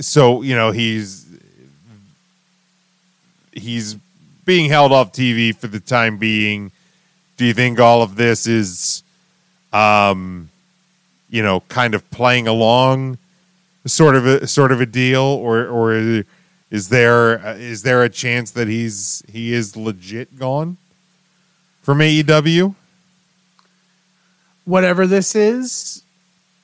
so? 0.00 0.42
You 0.42 0.54
know 0.54 0.70
he's 0.70 1.26
he's 3.52 3.96
being 4.44 4.70
held 4.70 4.92
off 4.92 5.12
TV 5.12 5.54
for 5.54 5.66
the 5.66 5.80
time 5.80 6.16
being. 6.16 6.72
Do 7.36 7.44
you 7.44 7.54
think 7.54 7.80
all 7.80 8.02
of 8.02 8.16
this 8.16 8.46
is, 8.46 9.02
um, 9.72 10.50
you 11.30 11.42
know, 11.42 11.60
kind 11.68 11.94
of 11.94 12.08
playing 12.10 12.48
along, 12.48 13.18
sort 13.86 14.16
of 14.16 14.26
a 14.26 14.46
sort 14.46 14.72
of 14.72 14.80
a 14.80 14.86
deal, 14.86 15.22
or 15.22 15.66
or 15.66 16.24
is 16.70 16.88
there 16.88 17.56
is 17.56 17.82
there 17.82 18.02
a 18.02 18.08
chance 18.08 18.52
that 18.52 18.68
he's 18.68 19.22
he 19.28 19.52
is 19.52 19.76
legit 19.76 20.38
gone 20.38 20.76
from 21.82 21.98
AEW? 21.98 22.74
Whatever 24.64 25.06
this 25.06 25.34
is, 25.34 26.02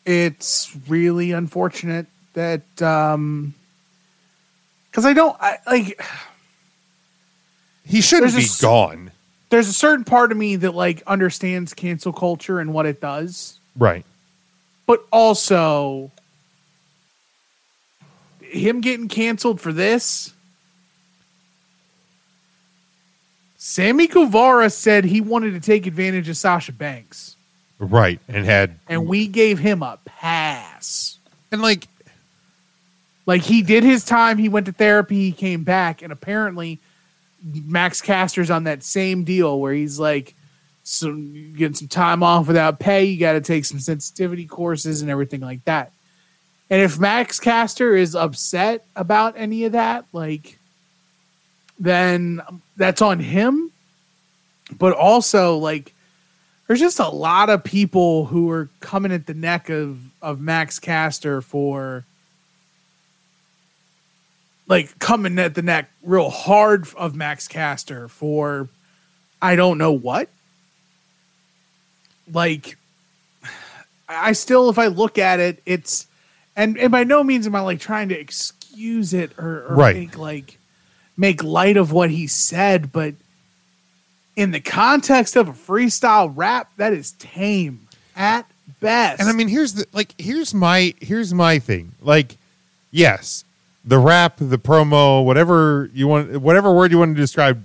it's 0.04 0.76
really 0.88 1.32
unfortunate 1.32 2.06
that 2.34 2.82
um 2.82 3.54
because 4.90 5.04
I 5.04 5.12
don't 5.12 5.36
I, 5.40 5.58
like 5.66 6.00
He 7.84 8.00
shouldn't 8.00 8.34
be 8.34 8.44
a 8.44 8.62
gone, 8.62 9.10
there's 9.50 9.68
a 9.68 9.72
certain 9.72 10.04
part 10.04 10.30
of 10.32 10.38
me 10.38 10.56
that 10.56 10.74
like 10.74 11.02
understands 11.06 11.74
cancel 11.74 12.12
culture 12.12 12.60
and 12.60 12.72
what 12.72 12.86
it 12.86 13.00
does, 13.00 13.58
right? 13.76 14.04
but 14.86 15.04
also 15.10 16.12
him 18.50 18.80
getting 18.80 19.08
canceled 19.08 19.60
for 19.60 19.72
this. 19.72 20.32
Sammy 23.56 24.06
Guevara 24.06 24.70
said 24.70 25.04
he 25.04 25.20
wanted 25.20 25.52
to 25.54 25.60
take 25.60 25.86
advantage 25.86 26.28
of 26.28 26.36
Sasha 26.36 26.72
Banks, 26.72 27.36
Right, 27.78 28.20
and 28.28 28.44
had 28.44 28.78
and 28.88 29.06
we 29.06 29.26
gave 29.26 29.58
him 29.58 29.82
a 29.82 29.98
pass. 30.04 31.18
and 31.50 31.60
like 31.60 31.88
Like 33.26 33.42
he 33.42 33.62
did 33.62 33.82
his 33.82 34.04
time, 34.04 34.38
he 34.38 34.48
went 34.48 34.66
to 34.66 34.72
therapy, 34.72 35.16
he 35.16 35.32
came 35.32 35.64
back, 35.64 36.00
and 36.00 36.12
apparently 36.12 36.78
Max 37.42 38.00
Caster's 38.00 38.50
on 38.50 38.64
that 38.64 38.82
same 38.82 39.24
deal 39.24 39.58
where 39.60 39.72
he's 39.72 39.98
like, 39.98 40.34
some 40.84 41.34
you 41.34 41.48
get 41.48 41.76
some 41.76 41.88
time 41.88 42.22
off 42.22 42.46
without 42.46 42.78
pay, 42.78 43.04
you 43.04 43.18
got 43.18 43.32
to 43.32 43.40
take 43.40 43.64
some 43.64 43.80
sensitivity 43.80 44.46
courses 44.46 45.02
and 45.02 45.10
everything 45.10 45.40
like 45.40 45.64
that. 45.64 45.92
And 46.68 46.82
if 46.82 46.98
Max 46.98 47.38
Caster 47.38 47.94
is 47.94 48.14
upset 48.14 48.84
about 48.96 49.34
any 49.36 49.64
of 49.64 49.72
that, 49.72 50.04
like, 50.12 50.58
then 51.78 52.40
that's 52.76 53.02
on 53.02 53.20
him. 53.20 53.70
But 54.76 54.94
also, 54.94 55.58
like, 55.58 55.94
there's 56.66 56.80
just 56.80 56.98
a 56.98 57.08
lot 57.08 57.50
of 57.50 57.62
people 57.62 58.26
who 58.26 58.50
are 58.50 58.68
coming 58.80 59.12
at 59.12 59.26
the 59.26 59.34
neck 59.34 59.68
of 59.68 59.98
of 60.20 60.40
Max 60.40 60.78
Caster 60.78 61.40
for 61.40 62.04
like 64.66 64.98
coming 64.98 65.38
at 65.38 65.54
the 65.54 65.62
neck 65.62 65.88
real 66.02 66.30
hard 66.30 66.86
of 66.96 67.14
Max 67.14 67.46
Caster 67.46 68.08
for 68.08 68.68
I 69.40 69.54
don't 69.54 69.78
know 69.78 69.92
what. 69.92 70.28
Like 72.32 72.76
I 74.08 74.32
still 74.32 74.68
if 74.68 74.78
I 74.78 74.88
look 74.88 75.18
at 75.18 75.38
it, 75.38 75.62
it's 75.66 76.08
and 76.56 76.76
and 76.78 76.90
by 76.90 77.04
no 77.04 77.22
means 77.22 77.46
am 77.46 77.54
I 77.54 77.60
like 77.60 77.80
trying 77.80 78.08
to 78.08 78.18
excuse 78.18 79.12
it 79.14 79.32
or, 79.38 79.66
or 79.68 79.74
Right. 79.76 79.96
make 79.96 80.18
like 80.18 80.58
make 81.16 81.42
light 81.42 81.76
of 81.76 81.92
what 81.92 82.10
he 82.10 82.26
said, 82.26 82.92
but 82.92 83.14
in 84.34 84.50
the 84.50 84.60
context 84.60 85.34
of 85.36 85.48
a 85.48 85.52
freestyle 85.52 86.30
rap, 86.34 86.70
that 86.76 86.92
is 86.92 87.12
tame 87.12 87.86
at 88.14 88.46
best. 88.80 89.20
And 89.20 89.28
I 89.28 89.32
mean, 89.32 89.48
here's 89.48 89.74
the 89.74 89.86
like, 89.92 90.14
here's 90.18 90.52
my 90.52 90.94
here's 91.00 91.32
my 91.32 91.58
thing. 91.58 91.92
Like, 92.02 92.36
yes, 92.90 93.44
the 93.84 93.98
rap, 93.98 94.34
the 94.38 94.58
promo, 94.58 95.24
whatever 95.24 95.90
you 95.94 96.06
want, 96.08 96.36
whatever 96.40 96.72
word 96.72 96.90
you 96.90 96.98
want 96.98 97.14
to 97.16 97.20
describe 97.20 97.64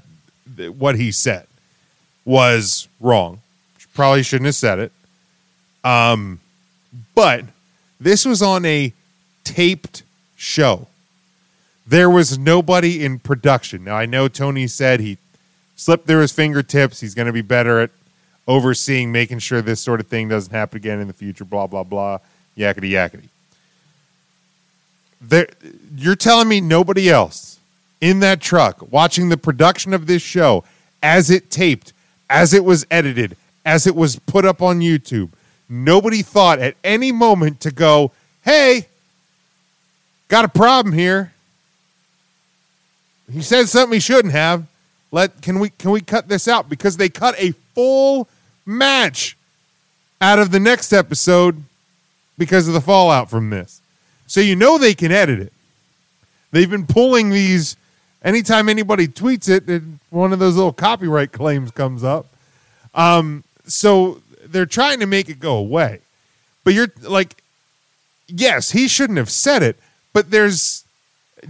what 0.78 0.96
he 0.96 1.12
said 1.12 1.46
was 2.24 2.88
wrong. 3.00 3.42
Probably 3.94 4.24
shouldn't 4.24 4.46
have 4.46 4.56
said 4.56 4.80
it. 4.80 4.92
Um, 5.84 6.40
but 7.16 7.44
this 8.02 8.26
was 8.26 8.42
on 8.42 8.66
a 8.66 8.94
taped 9.44 10.04
show. 10.36 10.88
There 11.86 12.10
was 12.10 12.38
nobody 12.38 13.04
in 13.04 13.20
production. 13.20 13.84
Now 13.84 13.96
I 13.96 14.06
know 14.06 14.28
Tony 14.28 14.68
said 14.68 15.00
he 15.00 15.18
slipped 15.76 16.08
through 16.08 16.22
his 16.22 16.32
fingertips. 16.32 17.00
He's 17.00 17.14
going 17.14 17.28
to 17.28 17.34
be 17.34 17.42
better 17.42 17.80
at 17.80 17.92
overseeing, 18.48 19.12
making 19.12 19.40
sure 19.40 19.62
this 19.62 19.80
sort 19.80 20.00
of 20.00 20.08
thing 20.08 20.30
doesn't 20.30 20.52
happen 20.52 20.78
again 20.78 21.00
in 21.00 21.08
the 21.08 21.14
future. 21.14 21.46
Blah 21.46 21.68
blah 21.68 21.84
blah. 21.84 22.18
Yakety 22.58 22.92
yakety. 22.92 23.30
There, 25.22 25.48
you're 25.96 26.16
telling 26.16 26.48
me 26.48 26.60
nobody 26.60 27.10
else 27.10 27.60
in 28.00 28.20
that 28.22 28.42
truck 28.42 28.92
watching 28.92 29.30
the 29.30 29.38
production 29.38 29.94
of 29.94 30.08
this 30.08 30.24
show 30.24 30.64
as 31.04 31.30
it 31.30 31.52
taped, 31.52 31.94
as 32.30 32.54
it 32.54 32.66
was 32.66 32.86
edited, 32.90 33.38
as 33.64 33.86
it 33.86 33.96
was 33.96 34.18
put 34.18 34.46
up 34.46 34.62
on 34.62 34.80
YouTube. 34.80 35.30
Nobody 35.72 36.22
thought 36.22 36.60
at 36.60 36.76
any 36.84 37.14
moment 37.14 37.62
to 37.62 37.72
go, 37.72 38.12
"Hey, 38.42 38.88
got 40.28 40.44
a 40.44 40.50
problem 40.50 40.94
here." 40.94 41.32
He 43.32 43.42
said 43.42 43.70
something 43.70 43.94
he 43.94 44.02
shouldn't 44.02 44.34
have. 44.34 44.66
Let 45.12 45.42
can 45.42 45.60
we 45.60 45.70
can 45.70 45.92
we 45.92 46.02
cut 46.02 46.28
this 46.28 46.48
out 46.50 46.68
because 46.68 46.98
they 46.98 47.08
cut 47.08 47.36
a 47.38 47.54
full 47.74 48.28
match 48.66 49.38
out 50.20 50.40
of 50.40 50.52
the 50.52 50.60
next 50.60 50.92
episode 50.92 51.64
because 52.38 52.68
of 52.68 52.74
the 52.74 52.82
fallout 52.82 53.30
from 53.30 53.50
this. 53.50 53.82
So 54.28 54.42
you 54.42 54.58
know 54.58 54.78
they 54.78 54.94
can 54.94 55.12
edit 55.14 55.40
it. 55.40 55.54
They've 56.52 56.70
been 56.70 56.86
pulling 56.86 57.30
these 57.30 57.78
anytime 58.24 58.68
anybody 58.68 59.08
tweets 59.08 59.48
it, 59.48 59.82
one 60.10 60.34
of 60.34 60.40
those 60.40 60.56
little 60.56 60.74
copyright 60.74 61.32
claims 61.32 61.72
comes 61.72 62.04
up. 62.04 62.28
Um, 62.94 63.46
so 63.66 64.22
they're 64.52 64.66
trying 64.66 65.00
to 65.00 65.06
make 65.06 65.30
it 65.30 65.40
go 65.40 65.56
away. 65.56 66.00
But 66.64 66.74
you're 66.74 66.92
like, 67.02 67.42
yes, 68.28 68.72
he 68.72 68.88
shouldn't 68.88 69.18
have 69.18 69.30
said 69.30 69.64
it, 69.64 69.78
but 70.14 70.32
there's 70.32 70.86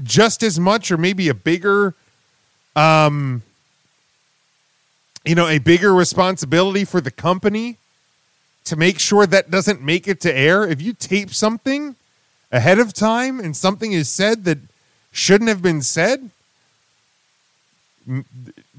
just 0.04 0.44
as 0.44 0.60
much 0.60 0.92
or 0.92 0.98
maybe 0.98 1.28
a 1.30 1.34
bigger 1.34 1.94
um 2.76 3.42
you 5.26 5.36
know 5.36 5.48
a 5.48 5.60
bigger 5.60 5.94
responsibility 5.94 6.86
for 6.86 7.02
the 7.02 7.12
company 7.12 7.78
to 8.64 8.76
make 8.76 9.00
sure 9.00 9.26
that 9.26 9.52
doesn't 9.52 9.82
make 9.82 10.08
it 10.08 10.22
to 10.22 10.34
air 10.34 10.66
if 10.66 10.82
you 10.82 10.94
tape 10.94 11.34
something 11.34 11.96
ahead 12.52 12.80
of 12.80 12.94
time 12.94 13.40
and 13.40 13.56
something 13.56 13.92
is 13.92 14.10
said 14.10 14.46
that 14.46 14.58
shouldn't 15.12 15.50
have 15.50 15.62
been 15.62 15.82
said 15.82 16.30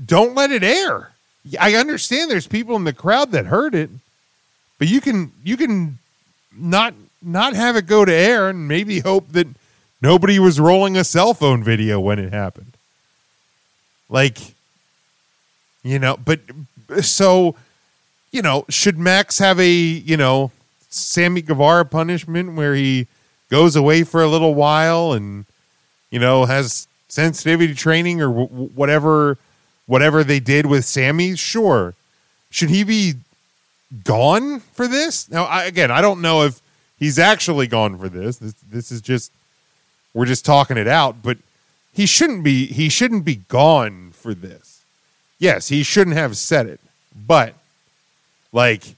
don't 0.04 0.34
let 0.34 0.50
it 0.50 0.62
air 0.62 1.12
i 1.60 1.74
understand 1.74 2.30
there's 2.30 2.46
people 2.46 2.76
in 2.76 2.84
the 2.84 2.92
crowd 2.92 3.30
that 3.32 3.46
heard 3.46 3.74
it 3.74 3.90
but 4.78 4.88
you 4.88 5.00
can 5.00 5.32
you 5.44 5.56
can 5.56 5.98
not 6.56 6.94
not 7.22 7.54
have 7.54 7.76
it 7.76 7.86
go 7.86 8.04
to 8.04 8.12
air 8.12 8.48
and 8.48 8.66
maybe 8.68 9.00
hope 9.00 9.28
that 9.28 9.46
nobody 10.00 10.38
was 10.38 10.58
rolling 10.58 10.96
a 10.96 11.04
cell 11.04 11.34
phone 11.34 11.62
video 11.62 12.00
when 12.00 12.18
it 12.18 12.32
happened. 12.32 12.72
Like 14.08 14.38
you 15.82 15.98
know 15.98 16.16
but 16.16 16.40
so 17.00 17.56
you 18.30 18.42
know 18.42 18.64
should 18.68 18.98
max 18.98 19.38
have 19.38 19.58
a 19.58 19.70
you 19.70 20.16
know 20.16 20.50
sammy 20.90 21.42
guevara 21.42 21.84
punishment 21.84 22.54
where 22.54 22.74
he 22.74 23.06
goes 23.50 23.76
away 23.76 24.04
for 24.04 24.22
a 24.22 24.28
little 24.28 24.54
while 24.54 25.12
and 25.12 25.44
you 26.10 26.18
know 26.18 26.44
has 26.44 26.86
sensitivity 27.08 27.74
training 27.74 28.20
or 28.22 28.28
w- 28.28 28.68
whatever 28.74 29.38
whatever 29.86 30.24
they 30.24 30.40
did 30.40 30.66
with 30.66 30.84
sammy? 30.84 31.36
Sure. 31.36 31.94
Should 32.50 32.70
he 32.70 32.84
be 32.84 33.14
gone 34.04 34.60
for 34.60 34.88
this? 34.88 35.30
Now 35.30 35.44
I, 35.44 35.64
again 35.64 35.90
i 35.90 36.00
don't 36.00 36.20
know 36.20 36.42
if 36.42 36.60
he's 36.98 37.18
actually 37.18 37.66
gone 37.66 37.98
for 37.98 38.08
this. 38.08 38.36
This, 38.38 38.54
this 38.70 38.92
is 38.92 39.00
just 39.00 39.32
we're 40.14 40.26
just 40.26 40.44
talking 40.44 40.76
it 40.76 40.88
out 40.88 41.22
but 41.22 41.38
he 41.92 42.06
shouldn't 42.06 42.44
be 42.44 42.66
he 42.66 42.88
shouldn't 42.88 43.24
be 43.24 43.36
gone 43.36 44.12
for 44.12 44.34
this. 44.34 44.82
Yes 45.38 45.68
he 45.68 45.82
shouldn't 45.82 46.16
have 46.16 46.36
said 46.36 46.66
it 46.66 46.80
but 47.14 47.54
like 48.52 48.94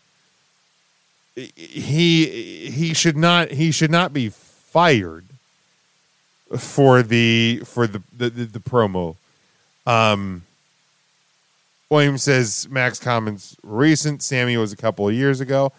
he 1.35 2.71
he 2.71 2.95
should 2.95 3.17
not 3.17 3.51
he 3.51 3.71
should 3.73 3.91
not 3.91 4.13
be 4.13 4.29
fired 4.29 5.25
for 6.57 7.03
the 7.03 7.63
for 7.65 7.87
the 7.87 8.03
the, 8.17 8.31
the, 8.31 8.45
the 8.45 8.61
promo. 8.61 9.17
Um 9.87 10.43
William 11.91 12.19
says 12.19 12.69
Max 12.71 12.99
Common's 12.99 13.57
recent. 13.63 14.23
Sammy 14.23 14.57
was 14.57 14.73
a 14.73 14.77
couple 14.77 15.09
of 15.09 15.15
years 15.15 15.41
ago. 15.41 15.73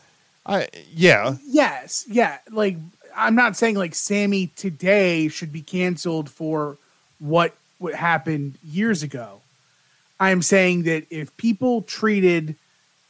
I 0.45 0.67
yeah, 0.93 1.37
Yes, 1.45 2.05
yeah. 2.07 2.37
Like 2.51 2.77
I'm 3.15 3.35
not 3.35 3.57
saying 3.57 3.75
like 3.75 3.95
Sammy 3.95 4.47
today 4.55 5.27
should 5.27 5.51
be 5.51 5.61
canceled 5.61 6.29
for 6.29 6.77
what 7.19 7.55
what 7.79 7.95
happened 7.95 8.57
years 8.63 9.03
ago. 9.03 9.41
I'm 10.19 10.41
saying 10.41 10.83
that 10.83 11.05
if 11.09 11.35
people 11.37 11.81
treated 11.81 12.55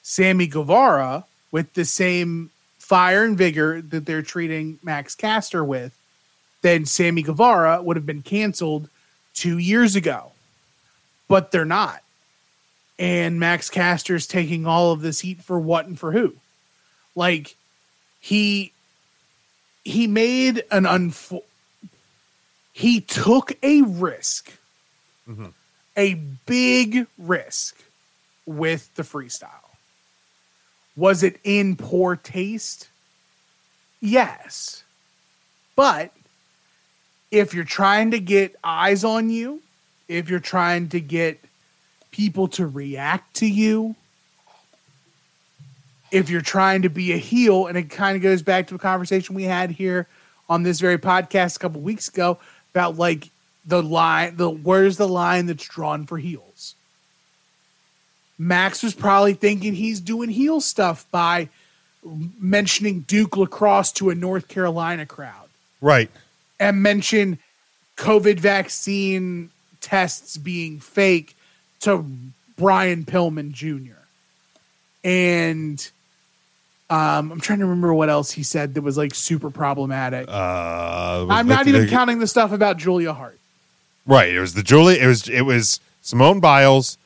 Sammy 0.01 0.47
Guevara 0.47 1.25
with 1.51 1.73
the 1.73 1.85
same 1.85 2.51
fire 2.79 3.23
and 3.23 3.37
vigor 3.37 3.81
that 3.81 4.05
they're 4.05 4.21
treating 4.21 4.79
Max 4.83 5.15
Caster 5.15 5.63
with, 5.63 5.95
then 6.61 6.85
Sammy 6.85 7.21
Guevara 7.21 7.81
would 7.81 7.95
have 7.95 8.05
been 8.05 8.21
canceled 8.21 8.89
two 9.33 9.57
years 9.57 9.95
ago. 9.95 10.31
But 11.27 11.51
they're 11.51 11.65
not. 11.65 12.01
And 12.97 13.39
Max 13.39 13.69
Caster's 13.69 14.25
taking 14.27 14.65
all 14.65 14.91
of 14.91 15.01
this 15.01 15.19
heat 15.19 15.41
for 15.41 15.59
what 15.59 15.85
and 15.85 15.99
for 15.99 16.11
who? 16.13 16.35
Like 17.15 17.55
he 18.19 18.71
he 19.83 20.07
made 20.07 20.63
an 20.71 20.83
unfo- 20.85 21.43
he 22.73 23.01
took 23.01 23.53
a 23.63 23.81
risk 23.83 24.51
Mhm. 25.27 25.53
a 25.97 26.13
big 26.45 27.07
risk 27.17 27.75
with 28.45 28.93
the 28.95 29.03
freestyle 29.03 29.49
was 30.95 31.23
it 31.23 31.39
in 31.43 31.75
poor 31.75 32.15
taste 32.15 32.87
yes 34.01 34.83
but 35.75 36.11
if 37.31 37.53
you're 37.53 37.63
trying 37.63 38.11
to 38.11 38.19
get 38.19 38.55
eyes 38.63 39.03
on 39.03 39.29
you 39.29 39.61
if 40.07 40.29
you're 40.29 40.39
trying 40.39 40.89
to 40.89 40.99
get 40.99 41.39
people 42.15 42.47
to 42.47 42.65
react 42.65 43.35
to 43.35 43.45
you 43.45 43.93
if 46.11 46.29
you're 46.29 46.39
trying 46.39 46.83
to 46.83 46.89
be 46.89 47.11
a 47.11 47.17
heel, 47.17 47.67
and 47.67 47.77
it 47.77 47.89
kind 47.89 48.15
of 48.15 48.23
goes 48.23 48.41
back 48.41 48.67
to 48.67 48.75
a 48.75 48.77
conversation 48.77 49.35
we 49.35 49.43
had 49.43 49.69
here 49.69 50.07
on 50.47 50.63
this 50.63 50.79
very 50.79 50.97
podcast 50.97 51.57
a 51.57 51.59
couple 51.59 51.81
weeks 51.81 52.07
ago 52.07 52.39
about 52.71 52.95
like 52.95 53.29
the 53.65 53.83
line, 53.83 54.37
the 54.37 54.49
where's 54.49 54.95
the 54.95 55.09
line 55.09 55.45
that's 55.47 55.67
drawn 55.67 56.05
for 56.05 56.17
heels. 56.17 56.75
Max 58.37 58.81
was 58.81 58.93
probably 58.93 59.33
thinking 59.33 59.73
he's 59.73 59.99
doing 59.99 60.29
heel 60.29 60.61
stuff 60.61 61.05
by 61.11 61.49
mentioning 62.39 63.01
Duke 63.01 63.35
lacrosse 63.35 63.91
to 63.93 64.09
a 64.09 64.15
North 64.15 64.47
Carolina 64.47 65.05
crowd 65.05 65.49
right. 65.81 66.09
and 66.61 66.81
mention 66.81 67.39
COVID 67.97 68.39
vaccine 68.39 69.49
tests 69.81 70.37
being 70.37 70.79
fake 70.79 71.35
to 71.81 72.05
Brian 72.57 73.03
Pillman 73.05 73.51
Jr. 73.51 73.93
And 75.03 75.89
um, 76.89 77.31
I'm 77.31 77.39
trying 77.41 77.59
to 77.59 77.65
remember 77.65 77.93
what 77.93 78.09
else 78.09 78.31
he 78.31 78.43
said 78.43 78.73
that 78.75 78.81
was 78.81 78.97
like 78.97 79.13
super 79.15 79.49
problematic. 79.49 80.27
Uh, 80.27 81.27
I'm 81.29 81.47
not 81.47 81.67
even 81.67 81.87
counting 81.87 82.19
the 82.19 82.27
stuff 82.27 82.51
about 82.51 82.77
Julia 82.77 83.13
Hart. 83.13 83.39
Right. 84.05 84.33
It 84.33 84.39
was 84.39 84.53
the 84.53 84.63
Julie. 84.63 84.99
It 84.99 85.07
was 85.07 85.27
it 85.27 85.41
was 85.41 85.79
Simone 86.01 86.39
Biles, 86.39 86.97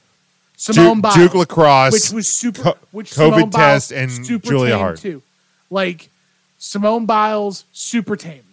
Simone 0.57 0.95
Duke, 0.95 1.03
Biles, 1.03 1.15
Duke 1.15 1.33
lacrosse, 1.35 1.93
which 1.93 2.11
was 2.11 2.27
super, 2.33 2.61
co- 2.61 2.77
which 2.91 3.11
COVID 3.11 3.15
Simone 3.15 3.49
Biles, 3.49 3.87
test, 3.87 3.91
and 3.93 4.25
super 4.25 4.47
Julia 4.47 4.71
tame 4.73 4.79
Hart. 4.79 4.97
too. 4.99 5.21
Like 5.69 6.09
Simone 6.57 7.05
Biles, 7.05 7.63
super 7.71 8.17
tame. 8.17 8.43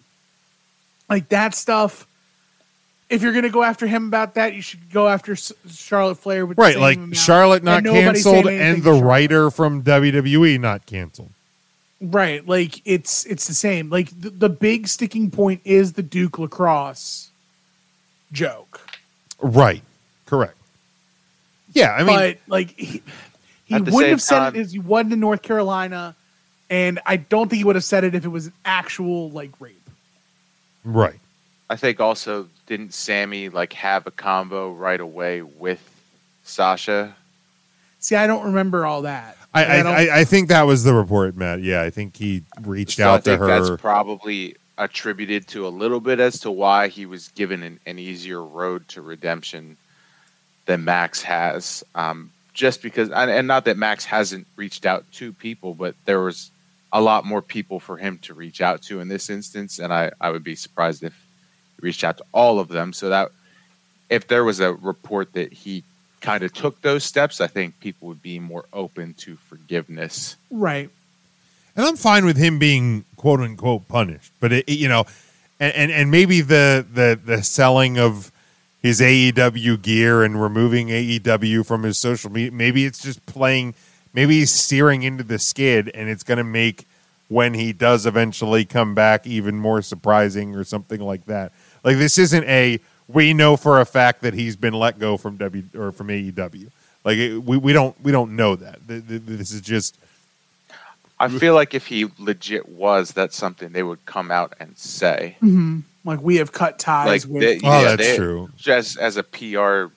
Like 1.09 1.29
that 1.31 1.55
stuff. 1.55 2.07
If 3.09 3.23
you're 3.23 3.33
gonna 3.33 3.51
go 3.51 3.63
after 3.63 3.87
him 3.87 4.07
about 4.07 4.35
that, 4.35 4.55
you 4.55 4.63
should 4.63 4.91
go 4.91 5.07
after 5.09 5.33
S- 5.33 5.53
Charlotte 5.71 6.17
Flair. 6.17 6.45
With 6.45 6.59
right. 6.59 6.77
Like 6.79 6.97
amount. 6.97 7.17
Charlotte 7.17 7.63
not 7.63 7.87
And 7.87 7.95
canceled, 7.95 8.49
and 8.49 8.83
the 8.83 8.93
writer 8.93 9.51
from 9.51 9.83
WWE 9.83 10.59
not 10.59 10.87
canceled. 10.87 11.31
Right, 12.01 12.47
like 12.47 12.83
it's 12.85 13.25
it's 13.25 13.47
the 13.47 13.55
same. 13.55 13.89
Like 13.91 14.11
the, 14.21 14.31
the 14.31 14.49
big 14.49 14.87
sticking 14.89 15.31
point 15.31 15.63
is 15.65 15.95
the 15.95 16.03
Duke 16.03 16.39
lacrosse 16.39 17.31
joke, 18.33 18.81
Right. 19.41 19.83
Correct. 20.27 20.57
Yeah. 21.73 21.93
I 21.93 22.03
mean, 22.03 22.17
but 22.17 22.39
like 22.49 22.79
he, 22.79 23.03
he 23.65 23.81
wouldn't 23.81 24.11
have 24.11 24.23
said 24.23 24.39
time- 24.39 24.57
it 24.57 24.61
as 24.61 24.73
he 24.73 24.79
wasn't 24.79 25.15
in 25.15 25.21
North 25.21 25.43
Carolina, 25.43 26.17
and 26.69 26.99
I 27.07 27.17
don't 27.17 27.49
think 27.49 27.59
he 27.59 27.65
would 27.65 27.77
have 27.77 27.85
said 27.85 28.05
it 28.05 28.15
if 28.15 28.25
it 28.25 28.29
was 28.29 28.47
an 28.47 28.53
actual 28.65 29.31
like 29.31 29.53
rape. 29.61 29.89
right. 30.85 31.19
I 31.69 31.77
think 31.77 32.01
also 32.01 32.49
didn't 32.67 32.95
Sammy 32.95 33.49
like 33.49 33.73
have 33.75 34.07
a 34.07 34.11
combo 34.11 34.73
right 34.73 35.01
away 35.01 35.43
with 35.43 35.83
Sasha? 36.45 37.17
See, 37.99 38.15
I 38.15 38.27
don't 38.27 38.45
remember 38.45 38.87
all 38.87 39.03
that. 39.03 39.37
I, 39.53 39.65
I, 39.65 39.79
I, 39.81 40.19
I 40.21 40.25
think 40.25 40.49
that 40.49 40.63
was 40.63 40.85
the 40.85 40.93
report, 40.95 41.35
Matt. 41.37 41.63
Yeah, 41.63 41.83
I 41.83 41.91
think 41.91 42.17
he 42.17 42.43
reached 42.63 42.99
So 42.99 43.05
I 43.09 43.15
out 43.15 43.25
to 43.25 43.31
think 43.37 43.47
that's 43.47 43.69
her. 43.71 43.77
probably 43.79 44.55
attributed 44.79 45.49
to 45.49 45.67
a 45.67 45.71
little 45.71 46.01
bit 46.01 46.21
as 46.21 46.39
to 46.41 46.51
why 46.51 46.89
he 46.89 47.07
was 47.07 47.29
given 47.29 47.63
an, 47.63 47.81
an 47.87 47.99
easier 47.99 48.43
road 48.43 48.87
to 48.89 49.01
redemption 49.01 49.77
than 50.67 50.85
Max 50.85 51.23
has. 51.23 51.83
Um, 51.95 52.31
just 52.53 52.83
because, 52.83 53.11
and 53.11 53.31
and 53.31 53.49
not 53.49 53.65
that 53.65 53.77
Max 53.77 54.05
hasn't 54.05 54.47
reached 54.57 54.87
out 54.87 55.05
to 55.13 55.33
people, 55.33 55.75
but 55.75 55.95
there 56.05 56.21
was 56.21 56.51
a 56.93 57.01
lot 57.01 57.25
more 57.25 57.43
people 57.43 57.81
for 57.81 57.97
him 57.97 58.19
to 58.19 58.35
reach 58.35 58.61
out 58.61 58.83
to 58.83 59.01
in 59.01 59.09
this 59.09 59.29
instance, 59.31 59.79
and 59.79 59.93
I, 59.93 60.11
I 60.21 60.31
would 60.31 60.45
be 60.45 60.55
surprised 60.55 61.03
if 61.03 61.13
he 61.13 61.26
reached 61.81 62.05
out 62.05 62.19
to 62.19 62.25
all 62.33 62.59
of 62.59 62.69
them. 62.69 62.93
So 62.93 63.09
that 63.11 63.31
if 64.11 64.27
there 64.29 64.45
was 64.45 64.61
a 64.61 64.73
report 64.73 65.33
that 65.35 65.53
he 65.53 65.83
kind 66.21 66.43
of 66.43 66.53
took 66.53 66.81
those 66.83 67.05
steps, 67.05 67.41
I 67.41 67.47
think 67.47 67.79
people 67.81 68.09
would 68.09 68.23
be 68.23 68.39
more 68.39 68.65
open 68.73 69.15
to 69.19 69.37
forgiveness. 69.37 70.37
right. 70.51 70.91
and 71.77 71.85
I'm 71.87 71.97
fine 71.97 72.25
with 72.25 72.37
him 72.37 72.59
being 72.59 73.05
quote 73.17 73.41
unquote 73.41 73.87
punished. 73.89 74.33
But 74.41 74.53
it, 74.53 74.65
it- 74.69 74.79
you 74.79 74.89
know, 74.89 75.05
and, 75.61 75.75
and 75.75 75.91
and 75.93 76.11
maybe 76.11 76.41
the 76.41 76.85
the 76.93 77.19
the 77.23 77.43
selling 77.43 77.99
of 77.99 78.31
his 78.83 79.01
AEW 79.01 79.83
gear 79.83 80.23
and 80.23 80.41
removing 80.41 80.89
AEW 80.89 81.67
from 81.67 81.83
his 81.83 81.99
social 81.99 82.31
media, 82.31 82.53
maybe 82.53 82.85
it's 82.85 83.03
just 83.03 83.25
playing. 83.27 83.75
Maybe 84.15 84.39
he's 84.39 84.53
steering 84.53 85.03
into 85.03 85.25
the 85.25 85.39
skid, 85.39 85.91
and 85.93 86.09
it's 86.09 86.23
going 86.23 86.39
to 86.39 86.45
make 86.45 86.87
when 87.29 87.53
he 87.55 87.73
does 87.73 88.07
eventually 88.07 88.65
come 88.65 88.95
back 88.95 89.27
even 89.27 89.59
more 89.59 89.83
surprising 89.83 90.55
or 90.55 90.63
something 90.65 91.01
like 91.01 91.27
that. 91.27 91.53
Like 91.87 91.99
this 91.99 92.19
isn't 92.19 92.45
a 92.49 92.81
we 93.09 93.33
know 93.33 93.57
for 93.57 93.81
a 93.81 93.85
fact 93.87 94.23
that 94.23 94.35
he's 94.35 94.57
been 94.57 94.75
let 94.75 94.99
go 94.99 95.17
from 95.17 95.37
W 95.37 95.63
or 95.79 95.93
from 95.93 96.09
AEW. 96.09 96.69
Like 97.05 97.17
it, 97.17 97.39
we 97.39 97.57
we 97.57 97.73
don't 97.73 97.95
we 98.03 98.11
don't 98.11 98.35
know 98.35 98.57
that. 98.57 98.81
Th- 98.89 99.07
th- 99.07 99.23
This 99.25 99.53
is 99.53 99.61
just 99.61 99.97
I 101.21 101.29
feel 101.29 101.55
like 101.55 101.73
if 101.75 101.87
he 101.87 102.09
legit 102.19 102.69
was, 102.69 103.13
that's 103.13 103.37
something 103.37 103.71
they 103.73 103.85
would 103.85 104.05
come 104.05 104.31
out 104.33 104.55
and 104.61 104.77
say. 104.77 105.37
Mhm. 105.41 105.85
Like 106.05 106.21
we 106.21 106.37
have 106.37 106.51
cut 106.53 106.79
ties 106.81 107.07
Like, 107.25 107.33
with. 107.33 107.43
they- 107.43 107.61
Oh, 107.67 107.81
Yeah, 107.83 107.95
that's 107.97 108.03
they- 108.03 108.17
true. 108.17 108.51
Just 108.57 108.99
as 108.99 109.17
a 109.17 109.23
PR 109.23 109.93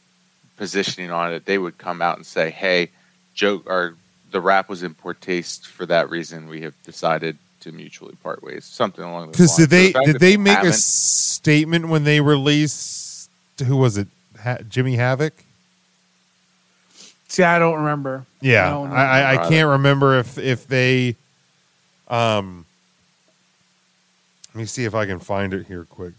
positioning 0.56 1.10
on 1.12 1.34
it, 1.34 1.46
they 1.46 1.58
would 1.58 1.78
come 1.80 2.02
out 2.04 2.18
and 2.18 2.26
say, 2.26 2.52
"Hey, 2.52 2.90
joke 3.34 3.64
or 3.68 3.96
the 4.32 4.40
rap 4.40 4.70
was 4.70 4.84
in 4.84 4.94
poor 4.94 5.16
taste 5.16 5.66
for 5.68 5.88
that 5.88 6.08
reason. 6.12 6.48
We 6.48 6.62
have 6.62 6.76
decided 6.86 7.38
to 7.62 7.72
mutually 7.72 8.16
part 8.24 8.44
ways." 8.44 8.66
Something 8.66 9.04
along 9.04 9.28
those 9.28 9.32
Because 9.34 9.60
lines. 9.60 9.70
did 9.70 9.70
So 9.70 9.76
they 9.76 9.92
the 9.92 10.06
did 10.06 10.16
that 10.16 10.20
they 10.20 10.38
make 10.38 10.60
a 10.60 10.74
statement 10.74 11.88
when 11.90 12.04
they 12.04 12.22
released 12.22 13.30
who 13.66 13.78
was 13.78 13.98
it 13.98 14.08
ha- 14.42 14.60
Jimmy 14.68 14.96
Havoc? 14.96 15.34
See, 17.28 17.44
I 17.44 17.60
don't 17.60 17.76
remember. 17.76 18.26
Yeah, 18.42 18.68
I 18.68 18.70
don't 18.72 18.92
I, 18.92 19.06
I, 19.06 19.46
I 19.46 19.50
can't 19.50 19.70
remember 19.70 20.18
if 20.20 20.38
if 20.38 20.68
they. 20.68 21.16
Um, 22.08 22.66
let 24.54 24.62
me 24.62 24.66
see 24.66 24.86
if 24.86 24.96
I 24.96 25.06
can 25.06 25.20
find 25.20 25.54
it 25.54 25.68
here 25.68 25.86
quick. 25.86 26.14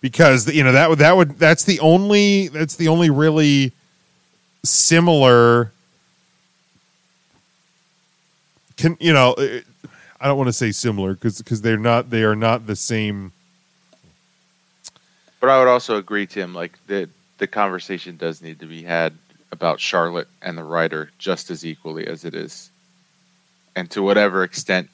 Because 0.00 0.52
you 0.52 0.64
know 0.64 0.72
that 0.72 0.90
would 0.90 0.98
that 0.98 1.16
would 1.16 1.38
that's 1.38 1.64
the 1.64 1.78
only 1.80 2.48
that's 2.48 2.76
the 2.76 2.88
only 2.88 3.10
really 3.10 3.72
similar. 4.64 5.70
Can 8.76 8.96
you 9.00 9.12
know? 9.12 9.34
I 10.20 10.28
don't 10.28 10.38
want 10.38 10.48
to 10.48 10.52
say 10.52 10.72
similar 10.72 11.14
because 11.14 11.38
because 11.38 11.60
they're 11.60 11.76
not 11.76 12.10
they 12.10 12.22
are 12.22 12.36
not 12.36 12.66
the 12.66 12.76
same. 12.76 13.32
But 15.40 15.50
I 15.50 15.58
would 15.58 15.68
also 15.68 15.96
agree, 15.96 16.26
Tim. 16.26 16.54
Like 16.54 16.78
the 16.86 17.08
the 17.38 17.46
conversation 17.46 18.16
does 18.16 18.40
need 18.42 18.60
to 18.60 18.66
be 18.66 18.82
had 18.82 19.12
about 19.52 19.80
Charlotte 19.80 20.28
and 20.42 20.56
the 20.56 20.64
writer 20.64 21.10
just 21.18 21.50
as 21.50 21.64
equally 21.64 22.06
as 22.06 22.24
it 22.24 22.34
is, 22.34 22.70
and 23.74 23.90
to 23.90 24.02
whatever 24.02 24.42
extent 24.42 24.88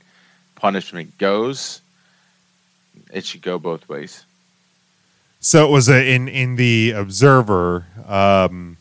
punishment 0.57 1.17
goes, 1.19 1.81
it 3.13 3.25
should 3.25 3.43
go 3.43 3.59
both 3.59 3.89
ways. 3.89 4.25
So 5.41 5.67
it 5.67 5.71
was 5.71 5.89
a, 5.89 6.15
in 6.15 6.29
in 6.29 6.57
the 6.57 6.93
Observer 6.93 7.87
um, 8.07 8.77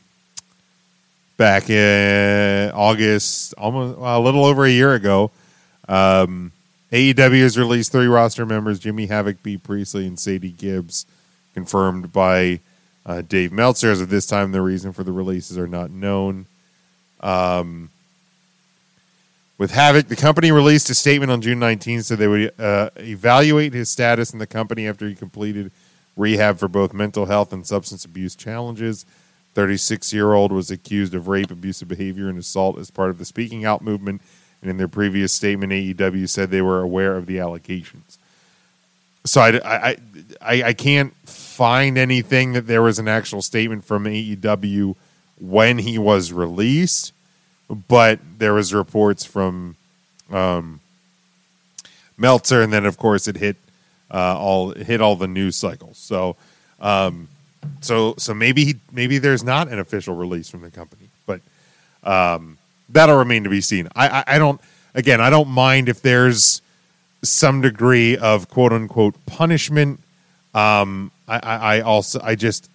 back 1.38 1.69
in 1.69 2.71
August, 2.71 3.54
almost 3.58 3.97
well, 3.97 4.19
a 4.19 4.21
little 4.21 4.45
over 4.45 4.65
a 4.65 4.69
year 4.69 4.93
ago. 4.93 5.32
Um, 5.88 6.52
AEW 6.91 7.41
has 7.41 7.58
released 7.58 7.91
three 7.91 8.08
roster 8.08 8.46
members: 8.46 8.80
Jimmy 8.80 9.08
Havoc, 9.08 9.41
Bea 9.44 9.58
Priestley, 9.58 10.06
and 10.08 10.20
Sadie 10.20 10.52
Gibbs, 10.52 11.06
confirmed 11.54 12.12
by 12.12 12.60
Uh, 13.04 13.22
Dave 13.22 13.52
Meltzer, 13.52 13.89
as 13.91 14.00
of 14.00 14.10
this 14.10 14.28
time, 14.28 14.52
the 14.52 14.62
reason 14.62 14.94
for 14.94 15.04
the 15.04 15.12
releases 15.12 15.58
are 15.58 15.67
not 15.67 15.89
known. 15.89 16.46
Um, 17.20 17.89
with 19.58 19.72
Havoc, 19.72 20.08
the 20.08 20.15
company 20.15 20.52
released 20.52 20.89
a 20.91 20.94
statement 20.96 21.32
on 21.32 21.41
June 21.41 21.60
19th 21.60 22.06
so 22.06 22.15
they 22.15 22.28
would 22.28 22.60
uh, 22.60 22.91
evaluate 22.98 23.74
his 23.74 23.89
status 23.89 24.34
in 24.34 24.39
the 24.39 24.48
company 24.48 24.88
after 24.88 25.08
he 25.08 25.15
completed 25.15 25.72
rehab 26.15 26.60
for 26.60 26.67
both 26.67 26.94
mental 26.94 27.26
health 27.26 27.52
and 27.52 27.65
substance 27.65 28.06
abuse 28.06 28.36
challenges. 28.36 29.04
36 29.56 30.13
year 30.13 30.34
old 30.34 30.52
was 30.52 30.70
accused 30.72 31.13
of 31.13 31.28
rape, 31.28 31.52
abusive 31.52 31.88
behavior, 31.88 32.30
and 32.30 32.38
assault 32.38 32.78
as 32.78 32.91
part 32.91 33.10
of 33.10 33.17
the 33.17 33.26
Speaking 33.26 33.65
Out 33.65 33.82
movement. 33.82 34.22
And 34.62 34.69
in 34.69 34.78
their 34.78 34.88
previous 34.88 35.34
statement, 35.34 35.71
AEW 35.71 36.30
said 36.30 36.52
they 36.52 36.62
were 36.62 36.82
aware 36.82 37.17
of 37.17 37.26
the 37.26 37.39
allegations. 37.39 38.17
So 39.26 39.41
I, 39.41 39.60
I, 39.63 39.97
I, 40.41 40.63
I 40.63 40.74
can't 40.74 41.13
find 41.26 41.97
anything 41.97 42.54
that 42.54 42.67
there 42.67 42.82
was 42.82 43.00
an 43.00 43.08
actual 43.08 43.41
statement 43.41 43.86
from 43.86 44.06
AEW 44.06 44.95
when 45.39 45.80
he 45.80 45.97
was 45.97 46.32
released, 46.32 47.13
but 47.69 48.19
there 48.38 48.54
was 48.54 48.74
reports 48.74 49.26
from 49.26 49.76
um, 50.32 50.80
Meltzer, 52.17 52.62
and 52.62 52.71
then 52.71 52.86
of 52.86 52.97
course 52.97 53.28
it 53.28 53.38
hit 53.38 53.58
uh, 54.12 54.38
all 54.38 54.71
it 54.71 54.86
hit 54.86 55.02
all 55.02 55.15
the 55.15 55.28
news 55.28 55.56
cycles. 55.56 55.97
So, 55.97 56.36
um, 56.80 57.28
so 57.82 58.15
so 58.17 58.34
maybe 58.34 58.76
maybe 58.91 59.17
there's 59.17 59.43
not 59.43 59.67
an 59.67 59.80
official 59.80 60.15
release 60.15 60.50
from 60.50 60.62
the 60.62 60.71
company, 60.71 61.10
but 61.26 61.41
um, 62.04 62.58
that'll 62.91 63.17
remain 63.17 63.43
to 63.43 63.49
be 63.49 63.62
seen. 63.62 63.88
I, 63.95 64.08
I, 64.08 64.23
I 64.36 64.39
don't 64.39 64.62
again 64.93 65.21
I 65.21 65.30
don't 65.30 65.49
mind 65.49 65.89
if 65.89 66.01
there's 66.01 66.62
some 67.23 67.62
degree 67.62 68.17
of 68.17 68.49
quote 68.49 68.73
unquote 68.73 69.15
punishment. 69.25 69.99
Um, 70.54 71.12
I, 71.27 71.39
I, 71.41 71.56
I 71.77 71.82
also 71.82 72.19
I 72.23 72.36
just 72.36 72.69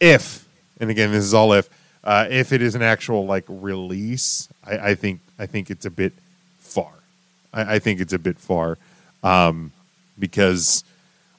if 0.00 0.46
and 0.80 0.90
again 0.90 1.12
this 1.12 1.24
is 1.24 1.34
all 1.34 1.52
if 1.52 1.68
uh, 2.02 2.26
if 2.30 2.52
it 2.52 2.62
is 2.62 2.74
an 2.74 2.82
actual 2.82 3.26
like 3.26 3.44
release, 3.48 4.48
I, 4.64 4.90
I 4.90 4.94
think 4.94 5.20
I 5.38 5.46
think 5.46 5.70
it's 5.70 5.84
a 5.84 5.90
bit 5.90 6.12
far. 6.58 6.92
I, 7.52 7.74
I 7.76 7.78
think 7.78 8.00
it's 8.00 8.12
a 8.12 8.18
bit 8.18 8.38
far 8.38 8.78
um, 9.22 9.72
because 10.18 10.84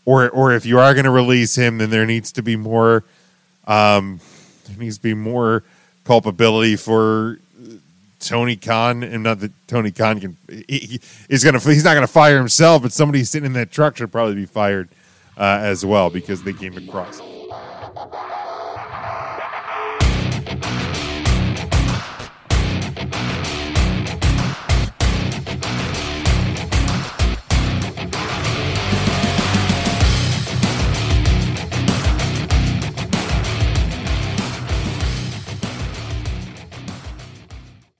or 0.06 0.30
or 0.30 0.54
if 0.54 0.65
you 0.65 0.80
are 0.80 0.93
going 0.93 1.06
to 1.06 1.12
release 1.12 1.56
him, 1.56 1.80
then 1.80 1.89
there 1.89 2.06
needs 2.06 2.32
to 2.34 2.43
be 2.43 2.56
more 2.56 3.04
um, 3.65 4.19
there 4.67 4.77
needs 4.77 4.97
to 4.97 5.04
be 5.04 5.13
more 5.13 5.63
culpability 6.03 6.75
for 6.75 7.39
Tony 8.19 8.55
Khan, 8.55 9.03
and 9.03 9.23
not 9.23 9.39
that 9.39 9.51
Tony 9.67 9.91
Khan 9.91 10.19
can 10.19 10.37
he, 10.49 10.63
he- 10.67 11.01
he's 11.29 11.43
gonna 11.43 11.59
he's 11.59 11.83
not 11.83 11.93
gonna 11.95 12.07
fire 12.07 12.37
himself, 12.37 12.83
but 12.83 12.91
somebody 12.91 13.23
sitting 13.23 13.45
in 13.47 13.53
that 13.53 13.71
truck 13.71 13.97
should 13.97 14.11
probably 14.11 14.35
be 14.35 14.45
fired 14.45 14.89
uh, 15.37 15.59
as 15.61 15.85
well 15.85 16.09
because 16.09 16.43
they 16.43 16.53
came 16.53 16.77
across. 16.77 17.19